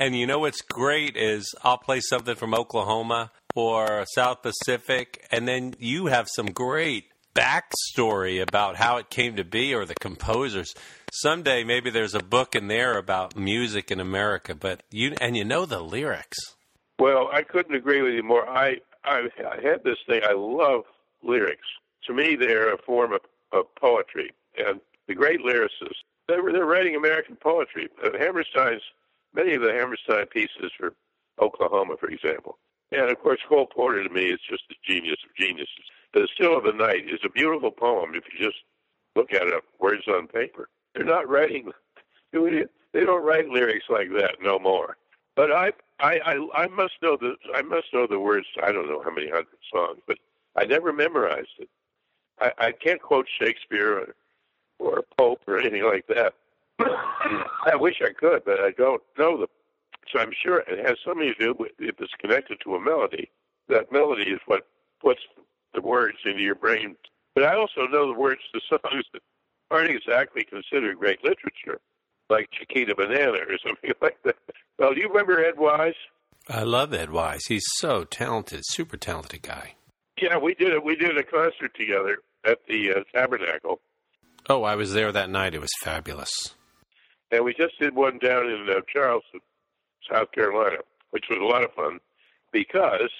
and 0.00 0.16
you 0.16 0.26
know 0.26 0.40
what's 0.40 0.62
great 0.62 1.16
is 1.16 1.54
I'll 1.62 1.78
play 1.78 2.00
something 2.00 2.34
from 2.34 2.54
Oklahoma 2.54 3.30
or 3.54 4.04
South 4.14 4.42
Pacific, 4.42 5.26
and 5.30 5.46
then 5.46 5.74
you 5.78 6.06
have 6.06 6.28
some 6.34 6.46
great 6.46 7.04
backstory 7.34 8.42
about 8.42 8.76
how 8.76 8.96
it 8.96 9.10
came 9.10 9.36
to 9.36 9.44
be 9.44 9.74
or 9.74 9.84
the 9.84 9.94
composers. 9.94 10.74
Someday 11.12 11.64
maybe 11.64 11.90
there's 11.90 12.14
a 12.14 12.22
book 12.22 12.54
in 12.54 12.68
there 12.68 12.98
about 12.98 13.36
music 13.36 13.90
in 13.90 14.00
America, 14.00 14.54
but 14.54 14.82
you 14.90 15.14
and 15.20 15.36
you 15.36 15.44
know 15.44 15.66
the 15.66 15.80
lyrics. 15.80 16.38
Well, 16.98 17.28
I 17.32 17.42
couldn't 17.42 17.74
agree 17.74 18.02
with 18.02 18.14
you 18.14 18.22
more. 18.22 18.48
I 18.48 18.76
I, 19.04 19.28
I 19.38 19.60
had 19.62 19.82
this 19.84 19.98
thing. 20.06 20.22
I 20.24 20.34
love 20.34 20.84
lyrics. 21.22 21.66
To 22.06 22.14
me, 22.14 22.36
they're 22.36 22.72
a 22.72 22.78
form 22.78 23.12
of, 23.12 23.20
of 23.52 23.64
poetry, 23.76 24.30
and 24.56 24.80
the 25.06 25.14
great 25.14 25.40
lyricists 25.40 26.02
they 26.28 26.40
were 26.40 26.52
they're 26.52 26.66
writing 26.66 26.94
American 26.94 27.36
poetry. 27.36 27.88
Uh, 28.04 28.10
Hammerstein's 28.18 28.82
many 29.34 29.54
of 29.54 29.62
the 29.62 29.72
Hammerstein 29.72 30.26
pieces 30.26 30.70
for 30.78 30.92
Oklahoma, 31.40 31.96
for 31.98 32.10
example, 32.10 32.58
and 32.92 33.10
of 33.10 33.18
course, 33.20 33.40
Cole 33.48 33.66
Porter 33.66 34.02
to 34.02 34.10
me 34.10 34.26
is 34.26 34.40
just 34.48 34.62
the 34.68 34.76
genius 34.86 35.18
of 35.24 35.34
geniuses. 35.36 35.84
The 36.14 36.28
Still 36.34 36.56
of 36.56 36.64
the 36.64 36.72
Night 36.72 37.08
is 37.08 37.20
a 37.24 37.30
beautiful 37.30 37.70
poem 37.70 38.14
if 38.14 38.24
you 38.32 38.46
just 38.46 38.58
look 39.16 39.32
at 39.32 39.46
it, 39.46 39.64
words 39.80 40.06
on 40.06 40.28
paper. 40.28 40.68
They're 40.98 41.06
not 41.06 41.28
writing, 41.28 41.70
they 42.32 42.66
don't 42.92 43.24
write 43.24 43.48
lyrics 43.48 43.84
like 43.88 44.10
that 44.18 44.38
no 44.42 44.58
more. 44.58 44.96
But 45.36 45.52
I, 45.52 45.70
I, 46.00 46.18
I, 46.24 46.48
I 46.64 46.66
must 46.66 46.94
know 47.00 47.16
the, 47.16 47.36
I 47.54 47.62
must 47.62 47.86
know 47.94 48.08
the 48.08 48.18
words. 48.18 48.46
I 48.64 48.72
don't 48.72 48.88
know 48.88 49.00
how 49.04 49.12
many 49.12 49.28
hundred 49.28 49.46
songs, 49.72 50.00
but 50.08 50.18
I 50.56 50.64
never 50.64 50.92
memorized 50.92 51.54
it. 51.60 51.68
I, 52.40 52.52
I 52.58 52.72
can't 52.72 53.00
quote 53.00 53.26
Shakespeare 53.40 53.96
or, 53.96 54.14
or 54.80 55.04
Pope 55.16 55.42
or 55.46 55.60
anything 55.60 55.84
like 55.84 56.08
that. 56.08 56.34
I 56.80 57.76
wish 57.76 58.02
I 58.04 58.12
could, 58.12 58.44
but 58.44 58.58
I 58.58 58.72
don't 58.72 59.02
know 59.16 59.38
them. 59.38 59.48
So 60.12 60.18
I'm 60.18 60.32
sure 60.42 60.64
it 60.66 60.84
has 60.84 60.96
something 61.04 61.32
to 61.32 61.34
do 61.34 61.54
with 61.56 61.72
if 61.78 61.94
it's 62.00 62.12
connected 62.18 62.58
to 62.64 62.74
a 62.74 62.80
melody. 62.80 63.30
That 63.68 63.92
melody 63.92 64.30
is 64.30 64.40
what 64.46 64.66
puts 65.00 65.20
the 65.74 65.80
words 65.80 66.18
into 66.24 66.40
your 66.40 66.56
brain. 66.56 66.96
But 67.36 67.44
I 67.44 67.54
also 67.54 67.86
know 67.86 68.12
the 68.12 68.18
words 68.18 68.40
to 68.52 68.60
songs 68.68 69.04
that 69.12 69.22
aren't 69.70 69.90
exactly 69.90 70.44
considered 70.44 70.98
great 70.98 71.22
literature, 71.22 71.80
like 72.30 72.48
Chiquita 72.52 72.94
Banana 72.94 73.38
or 73.48 73.58
something 73.66 73.92
like 74.00 74.18
that. 74.24 74.36
Well, 74.78 74.94
do 74.94 75.00
you 75.00 75.08
remember 75.08 75.44
Ed 75.44 75.58
Wise? 75.58 75.94
I 76.48 76.62
love 76.62 76.94
Ed 76.94 77.10
Wise. 77.10 77.44
He's 77.48 77.66
so 77.76 78.04
talented, 78.04 78.62
super 78.64 78.96
talented 78.96 79.42
guy. 79.42 79.74
Yeah, 80.20 80.38
we 80.38 80.54
did 80.54 80.72
it. 80.72 80.84
We 80.84 80.96
did 80.96 81.16
a 81.18 81.22
concert 81.22 81.74
together 81.76 82.18
at 82.44 82.58
the 82.68 82.92
uh, 82.92 83.00
Tabernacle. 83.14 83.80
Oh, 84.48 84.62
I 84.62 84.76
was 84.76 84.94
there 84.94 85.12
that 85.12 85.30
night. 85.30 85.54
It 85.54 85.60
was 85.60 85.70
fabulous. 85.82 86.30
And 87.30 87.44
we 87.44 87.52
just 87.52 87.78
did 87.78 87.94
one 87.94 88.18
down 88.18 88.46
in 88.46 88.66
uh, 88.70 88.80
Charleston. 88.90 89.40
South 90.10 90.32
Carolina, 90.32 90.78
which 91.10 91.26
was 91.30 91.38
a 91.38 91.44
lot 91.44 91.64
of 91.64 91.72
fun 91.74 91.98
because 92.52 93.10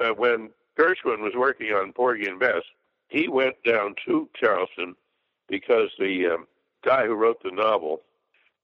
uh, 0.00 0.10
when 0.10 0.50
Gershwin 0.78 1.20
was 1.20 1.32
working 1.36 1.68
on 1.68 1.92
Porgy 1.92 2.26
and 2.26 2.38
Bess, 2.38 2.62
he 3.08 3.28
went 3.28 3.56
down 3.64 3.94
to 4.06 4.28
Charleston 4.38 4.94
because 5.48 5.90
the 5.98 6.26
um, 6.26 6.46
guy 6.84 7.06
who 7.06 7.14
wrote 7.14 7.42
the 7.42 7.50
novel 7.50 8.02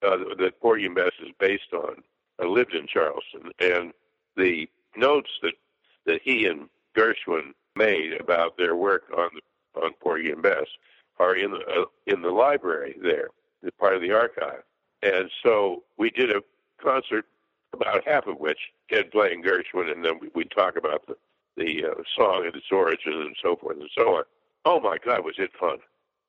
uh, 0.03 0.17
that 0.39 0.61
Porgy 0.61 0.87
and 0.87 0.95
Bess 0.95 1.13
is 1.23 1.33
based 1.39 1.73
on 1.73 2.03
uh, 2.43 2.47
lived 2.47 2.75
in 2.75 2.87
Charleston, 2.87 3.53
and 3.61 3.93
the 4.37 4.69
notes 4.97 5.31
that 5.43 5.55
that 6.07 6.21
he 6.23 6.47
and 6.47 6.69
Gershwin 6.97 7.53
made 7.77 8.21
about 8.21 8.57
their 8.57 8.75
work 8.77 9.05
on 9.17 9.31
the, 9.35 9.81
on 9.81 9.93
Porgy 10.01 10.31
and 10.31 10.43
Bess 10.43 10.67
are 11.19 11.37
in 11.37 11.51
the 11.51 11.59
uh, 11.59 11.85
in 12.07 12.23
the 12.23 12.31
library 12.31 12.97
there, 13.03 13.29
the 13.63 13.73
part 13.73 13.95
of 13.95 14.03
the 14.03 14.13
archive. 14.13 14.63
And 15.03 15.31
so 15.43 15.83
we 15.97 16.11
did 16.11 16.31
a 16.31 16.43
concert, 16.83 17.27
about 17.73 18.07
half 18.07 18.27
of 18.27 18.39
which 18.39 18.59
Ed 18.91 19.11
playing 19.11 19.43
Gershwin, 19.43 19.91
and 19.93 20.05
then 20.05 20.19
we, 20.21 20.29
we 20.35 20.45
talk 20.45 20.77
about 20.77 21.07
the 21.07 21.17
the 21.57 21.85
uh, 21.85 22.03
song 22.17 22.47
and 22.47 22.55
its 22.55 22.67
origin 22.73 23.13
and 23.13 23.37
so 23.43 23.57
forth 23.57 23.79
and 23.79 23.91
so 23.97 24.17
on. 24.17 24.25
Oh 24.65 24.81
my 24.81 24.99
God, 25.05 25.25
was 25.25 25.35
it 25.39 25.51
fun! 25.59 25.79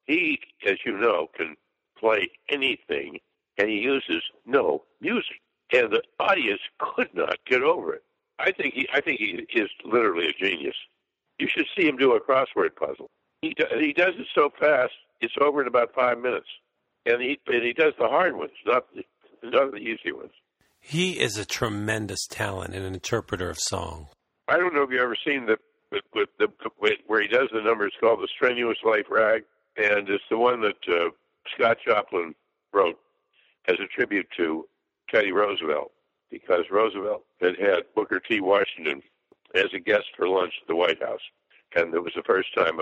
He, 0.06 0.39
as 0.68 0.78
you 0.86 0.97
know, 0.97 1.28
can 1.36 1.56
play 1.97 2.30
anything, 2.49 3.20
and 3.58 3.70
he 3.70 3.78
uses 3.78 4.24
no 4.45 4.84
music, 4.99 5.41
and 5.72 5.91
the 5.91 6.02
audience 6.20 6.62
could 6.80 7.14
not 7.14 7.38
get 7.45 7.62
over 7.62 7.93
it. 7.93 8.04
I 8.39 8.52
think 8.52 8.74
he, 8.74 8.88
I 8.93 9.02
think 9.02 9.20
he 9.20 9.45
is 9.54 9.70
literally 9.86 10.28
a 10.28 10.34
genius. 10.34 10.76
You 11.38 11.47
should 11.47 11.68
see 11.78 11.88
him 11.88 11.97
do 11.97 12.14
a 12.14 12.20
crossword 12.20 12.76
puzzle. 12.76 13.10
He 13.41 13.56
he 13.80 13.93
does 13.93 14.14
it 14.18 14.28
so 14.36 14.52
fast; 14.60 14.93
it's 15.20 15.34
over 15.39 15.62
in 15.62 15.68
about 15.68 15.93
five 15.93 16.20
minutes, 16.20 16.47
and 17.06 17.22
he 17.22 17.39
and 17.47 17.64
he 17.64 17.74
does 17.74 17.93
the 17.99 18.08
hard 18.08 18.36
ones, 18.36 18.52
not 18.66 18.86
the 18.93 19.04
not 19.43 19.72
the 19.72 19.78
easy 19.78 20.12
ones. 20.12 20.32
He 20.80 21.20
is 21.20 21.38
a 21.38 21.45
tremendous 21.45 22.26
talent 22.28 22.74
and 22.74 22.84
an 22.84 22.93
interpreter 22.93 23.49
of 23.49 23.60
song. 23.60 24.08
I 24.47 24.58
don't 24.58 24.74
know 24.74 24.82
if 24.82 24.89
you've 24.89 25.02
ever 25.02 25.16
seen 25.26 25.45
the 25.45 25.58
with, 25.91 26.04
with 26.14 26.30
the 26.39 26.47
where 27.08 27.22
he 27.22 27.28
does 27.28 27.49
the 27.54 27.62
numbers 27.62 27.93
called 27.99 28.20
the 28.20 28.28
Strenuous 28.36 28.78
Life 28.84 29.06
Rag, 29.10 29.43
and 29.78 30.09
it's 30.09 30.24
the 30.30 30.38
one 30.38 30.61
that 30.61 30.78
uh, 30.88 31.09
Scott 31.53 31.78
Joplin 31.86 32.36
wrote 32.74 32.99
as 33.67 33.76
a 33.80 33.88
tribute 33.88 34.28
to 34.38 34.67
Teddy 35.09 35.32
Roosevelt 35.32 35.91
because 36.30 36.65
Roosevelt 36.72 37.24
had 37.41 37.57
had 37.59 37.84
Booker 37.95 38.19
T. 38.19 38.39
Washington 38.39 39.01
as 39.55 39.67
a 39.74 39.80
guest 39.80 40.05
for 40.15 40.28
lunch 40.28 40.53
at 40.61 40.67
the 40.67 40.76
White 40.76 41.01
House, 41.01 41.22
and 41.76 41.93
it 41.93 42.03
was 42.03 42.13
the 42.15 42.24
first 42.24 42.53
time 42.55 42.80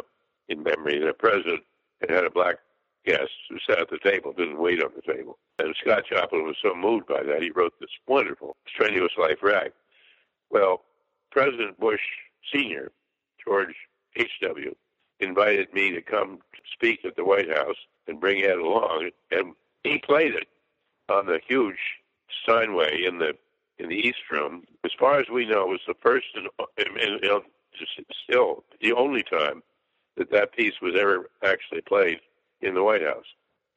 in 0.47 0.63
memory 0.63 0.99
that 0.99 1.09
a 1.09 1.13
president 1.13 1.61
had 2.01 2.11
had 2.11 2.25
a 2.25 2.29
black 2.29 2.57
guest 3.05 3.31
who 3.49 3.57
sat 3.67 3.79
at 3.79 3.89
the 3.89 3.97
table, 3.99 4.33
didn't 4.33 4.59
wait 4.59 4.83
on 4.83 4.91
the 4.95 5.13
table. 5.13 5.37
And 5.57 5.75
Scott 5.81 6.03
Joplin 6.11 6.45
was 6.45 6.57
so 6.61 6.75
moved 6.75 7.07
by 7.07 7.23
that, 7.23 7.41
he 7.41 7.51
wrote 7.51 7.73
this 7.79 7.89
wonderful 8.07 8.55
Strenuous 8.67 9.13
Life 9.17 9.41
Rag. 9.41 9.71
Well, 10.49 10.83
President 11.31 11.79
Bush 11.79 12.01
Sr., 12.53 12.91
George 13.43 13.75
H.W., 14.15 14.75
invited 15.19 15.73
me 15.73 15.91
to 15.91 16.01
come 16.01 16.39
speak 16.73 17.05
at 17.05 17.15
the 17.15 17.25
White 17.25 17.49
House 17.49 17.75
and 18.07 18.19
bring 18.19 18.43
Ed 18.43 18.57
along, 18.57 19.11
and 19.31 19.53
he 19.83 19.99
played 19.99 20.33
it 20.33 20.47
on 21.09 21.25
the 21.25 21.39
huge 21.47 21.79
Steinway 22.43 23.03
in 23.03 23.19
the 23.19 23.33
in 23.77 23.89
the 23.89 23.95
East 23.95 24.19
Room. 24.31 24.65
As 24.83 24.91
far 24.99 25.19
as 25.19 25.29
we 25.29 25.45
know, 25.45 25.63
it 25.63 25.69
was 25.69 25.81
the 25.87 25.93
first 26.01 26.27
and, 26.35 26.47
and, 26.77 27.23
and 27.23 27.41
still 28.25 28.63
the 28.81 28.93
only 28.93 29.23
time 29.23 29.63
that 30.17 30.31
that 30.31 30.53
piece 30.53 30.73
was 30.81 30.95
ever 30.99 31.29
actually 31.43 31.81
played 31.81 32.19
in 32.61 32.73
the 32.73 32.83
White 32.83 33.01
House. 33.01 33.25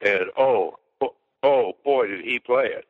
And 0.01 0.25
oh, 0.37 0.75
oh, 1.01 1.15
oh 1.41 1.73
boy, 1.85 2.07
did 2.07 2.25
he 2.25 2.39
play 2.39 2.65
it! 2.65 2.85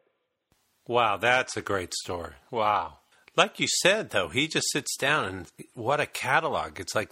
Wow, 0.87 1.17
that's 1.17 1.55
a 1.55 1.61
great 1.61 1.93
story. 1.93 2.33
Wow. 2.51 2.97
Like 3.35 3.59
you 3.59 3.67
said, 3.81 4.11
though, 4.11 4.27
he 4.27 4.47
just 4.47 4.69
sits 4.71 4.95
down 4.97 5.25
and 5.25 5.51
what 5.73 5.99
a 5.99 6.05
catalog. 6.05 6.79
It's 6.79 6.93
like 6.93 7.11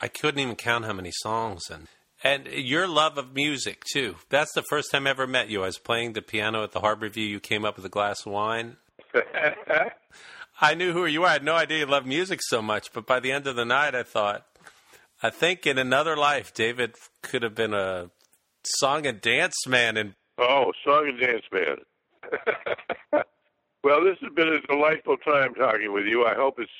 I 0.00 0.08
couldn't 0.08 0.40
even 0.40 0.56
count 0.56 0.84
how 0.84 0.92
many 0.92 1.12
songs 1.12 1.70
and 1.70 1.88
and 2.24 2.46
your 2.46 2.88
love 2.88 3.18
of 3.18 3.34
music 3.34 3.84
too. 3.92 4.16
That's 4.30 4.52
the 4.54 4.64
first 4.68 4.90
time 4.90 5.06
I 5.06 5.10
ever 5.10 5.26
met 5.26 5.50
you. 5.50 5.62
I 5.62 5.66
was 5.66 5.78
playing 5.78 6.14
the 6.14 6.22
piano 6.22 6.62
at 6.62 6.72
the 6.72 6.80
Harbor 6.80 7.08
View. 7.08 7.26
You 7.26 7.40
came 7.40 7.64
up 7.64 7.76
with 7.76 7.84
a 7.84 7.90
glass 7.90 8.24
of 8.24 8.32
wine. 8.32 8.78
I 10.60 10.74
knew 10.74 10.92
who 10.92 11.04
you 11.04 11.20
were. 11.20 11.26
I 11.26 11.34
had 11.34 11.44
no 11.44 11.54
idea 11.54 11.80
you 11.80 11.86
loved 11.86 12.06
music 12.06 12.40
so 12.42 12.62
much. 12.62 12.92
But 12.92 13.06
by 13.06 13.20
the 13.20 13.32
end 13.32 13.46
of 13.46 13.56
the 13.56 13.64
night, 13.66 13.94
I 13.94 14.02
thought, 14.02 14.46
I 15.22 15.30
think 15.30 15.66
in 15.66 15.76
another 15.76 16.16
life, 16.16 16.54
David 16.54 16.94
could 17.22 17.42
have 17.42 17.54
been 17.54 17.74
a 17.74 18.10
song 18.64 19.06
and 19.06 19.20
dance 19.20 19.66
man. 19.66 19.98
And 19.98 20.14
oh, 20.38 20.72
song 20.84 21.08
and 21.08 21.20
dance 21.20 21.44
man. 21.52 21.76
well, 23.84 24.02
this 24.02 24.16
has 24.22 24.32
been 24.34 24.48
a 24.48 24.60
delightful 24.62 25.18
time 25.18 25.54
talking 25.54 25.92
with 25.92 26.06
you. 26.06 26.24
I 26.24 26.34
hope 26.34 26.58
it's 26.58 26.70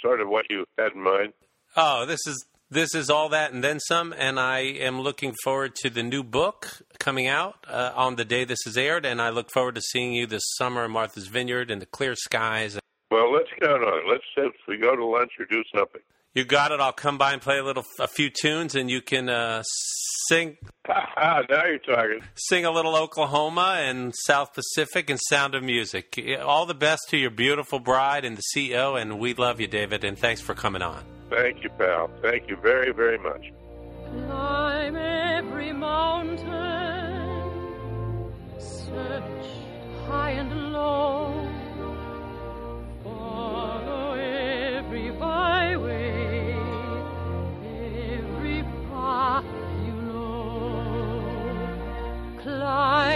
sort 0.00 0.20
of 0.20 0.28
what 0.28 0.46
you 0.48 0.64
had 0.78 0.92
in 0.92 1.02
mind. 1.02 1.32
Oh, 1.76 2.06
this 2.06 2.20
is 2.26 2.46
this 2.74 2.94
is 2.94 3.08
all 3.08 3.28
that 3.28 3.52
and 3.52 3.62
then 3.62 3.78
some, 3.78 4.12
and 4.16 4.38
I 4.38 4.58
am 4.58 5.00
looking 5.00 5.32
forward 5.44 5.76
to 5.76 5.90
the 5.90 6.02
new 6.02 6.24
book 6.24 6.82
coming 6.98 7.28
out 7.28 7.64
uh, 7.68 7.92
on 7.94 8.16
the 8.16 8.24
day 8.24 8.44
this 8.44 8.66
is 8.66 8.76
aired, 8.76 9.06
and 9.06 9.22
I 9.22 9.30
look 9.30 9.50
forward 9.50 9.76
to 9.76 9.80
seeing 9.80 10.12
you 10.12 10.26
this 10.26 10.42
summer 10.58 10.84
in 10.84 10.90
Martha's 10.90 11.28
Vineyard 11.28 11.70
in 11.70 11.78
the 11.78 11.86
clear 11.86 12.14
skies. 12.16 12.78
Well, 13.10 13.32
let's 13.32 13.48
count 13.60 13.82
on. 13.82 14.10
Let's 14.10 14.24
if 14.36 14.52
we 14.66 14.76
go 14.76 14.96
to 14.96 15.04
lunch 15.04 15.30
or 15.38 15.46
do 15.46 15.62
something. 15.74 16.00
You 16.34 16.44
got 16.44 16.72
it. 16.72 16.80
I'll 16.80 16.92
come 16.92 17.16
by 17.16 17.32
and 17.32 17.40
play 17.40 17.58
a 17.58 17.64
little, 17.64 17.84
a 18.00 18.08
few 18.08 18.28
tunes, 18.28 18.74
and 18.74 18.90
you 18.90 19.00
can 19.00 19.28
uh, 19.28 19.62
sing. 20.28 20.56
now 20.88 21.42
you're 21.48 21.78
talking. 21.78 22.22
Sing 22.34 22.64
a 22.64 22.72
little 22.72 22.96
Oklahoma 22.96 23.76
and 23.78 24.12
South 24.26 24.52
Pacific 24.52 25.10
and 25.10 25.20
Sound 25.28 25.54
of 25.54 25.62
Music. 25.62 26.18
All 26.44 26.66
the 26.66 26.74
best 26.74 27.02
to 27.10 27.16
your 27.16 27.30
beautiful 27.30 27.78
bride 27.78 28.24
and 28.24 28.36
the 28.36 28.42
CEO, 28.54 29.00
and 29.00 29.20
we 29.20 29.34
love 29.34 29.60
you, 29.60 29.68
David. 29.68 30.02
And 30.02 30.18
thanks 30.18 30.40
for 30.40 30.54
coming 30.54 30.82
on. 30.82 31.04
Thank 31.30 31.62
you, 31.62 31.70
pal. 31.70 32.10
Thank 32.20 32.48
you 32.48 32.56
very, 32.56 32.92
very 32.92 33.18
much. 33.18 33.52
Climb 34.26 34.96
every 34.96 35.72
mountain, 35.72 36.48
search 38.58 39.46
high 40.06 40.32
and 40.32 40.72
low, 40.72 41.43
know. 52.64 53.13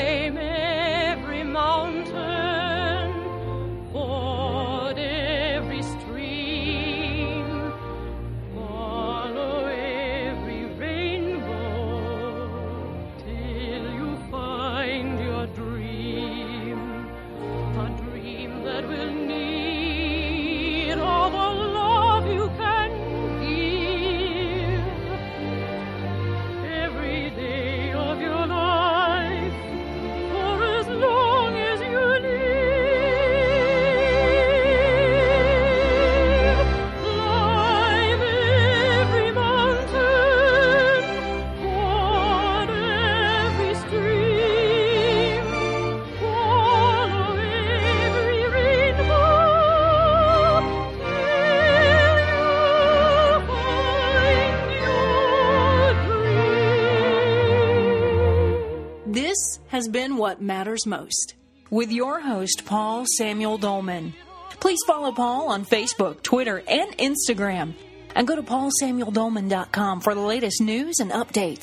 What 60.19 60.43
Matters 60.43 60.85
Most 60.85 61.37
with 61.71 61.93
your 61.93 62.19
host, 62.19 62.65
Paul 62.67 63.05
Samuel 63.17 63.57
Dolman. 63.57 64.15
Please 64.59 64.81
follow 64.85 65.13
Paul 65.13 65.49
on 65.49 65.65
Facebook, 65.65 66.23
Twitter, 66.23 66.61
and 66.67 66.91
Instagram. 66.99 67.75
And 68.17 68.27
go 68.27 68.35
to 68.35 68.43
paulsamueldolman.com 68.43 70.01
for 70.01 70.17
the 70.17 70.21
latest 70.21 70.61
news 70.61 70.97
and 70.99 71.13
updates. 71.13 71.63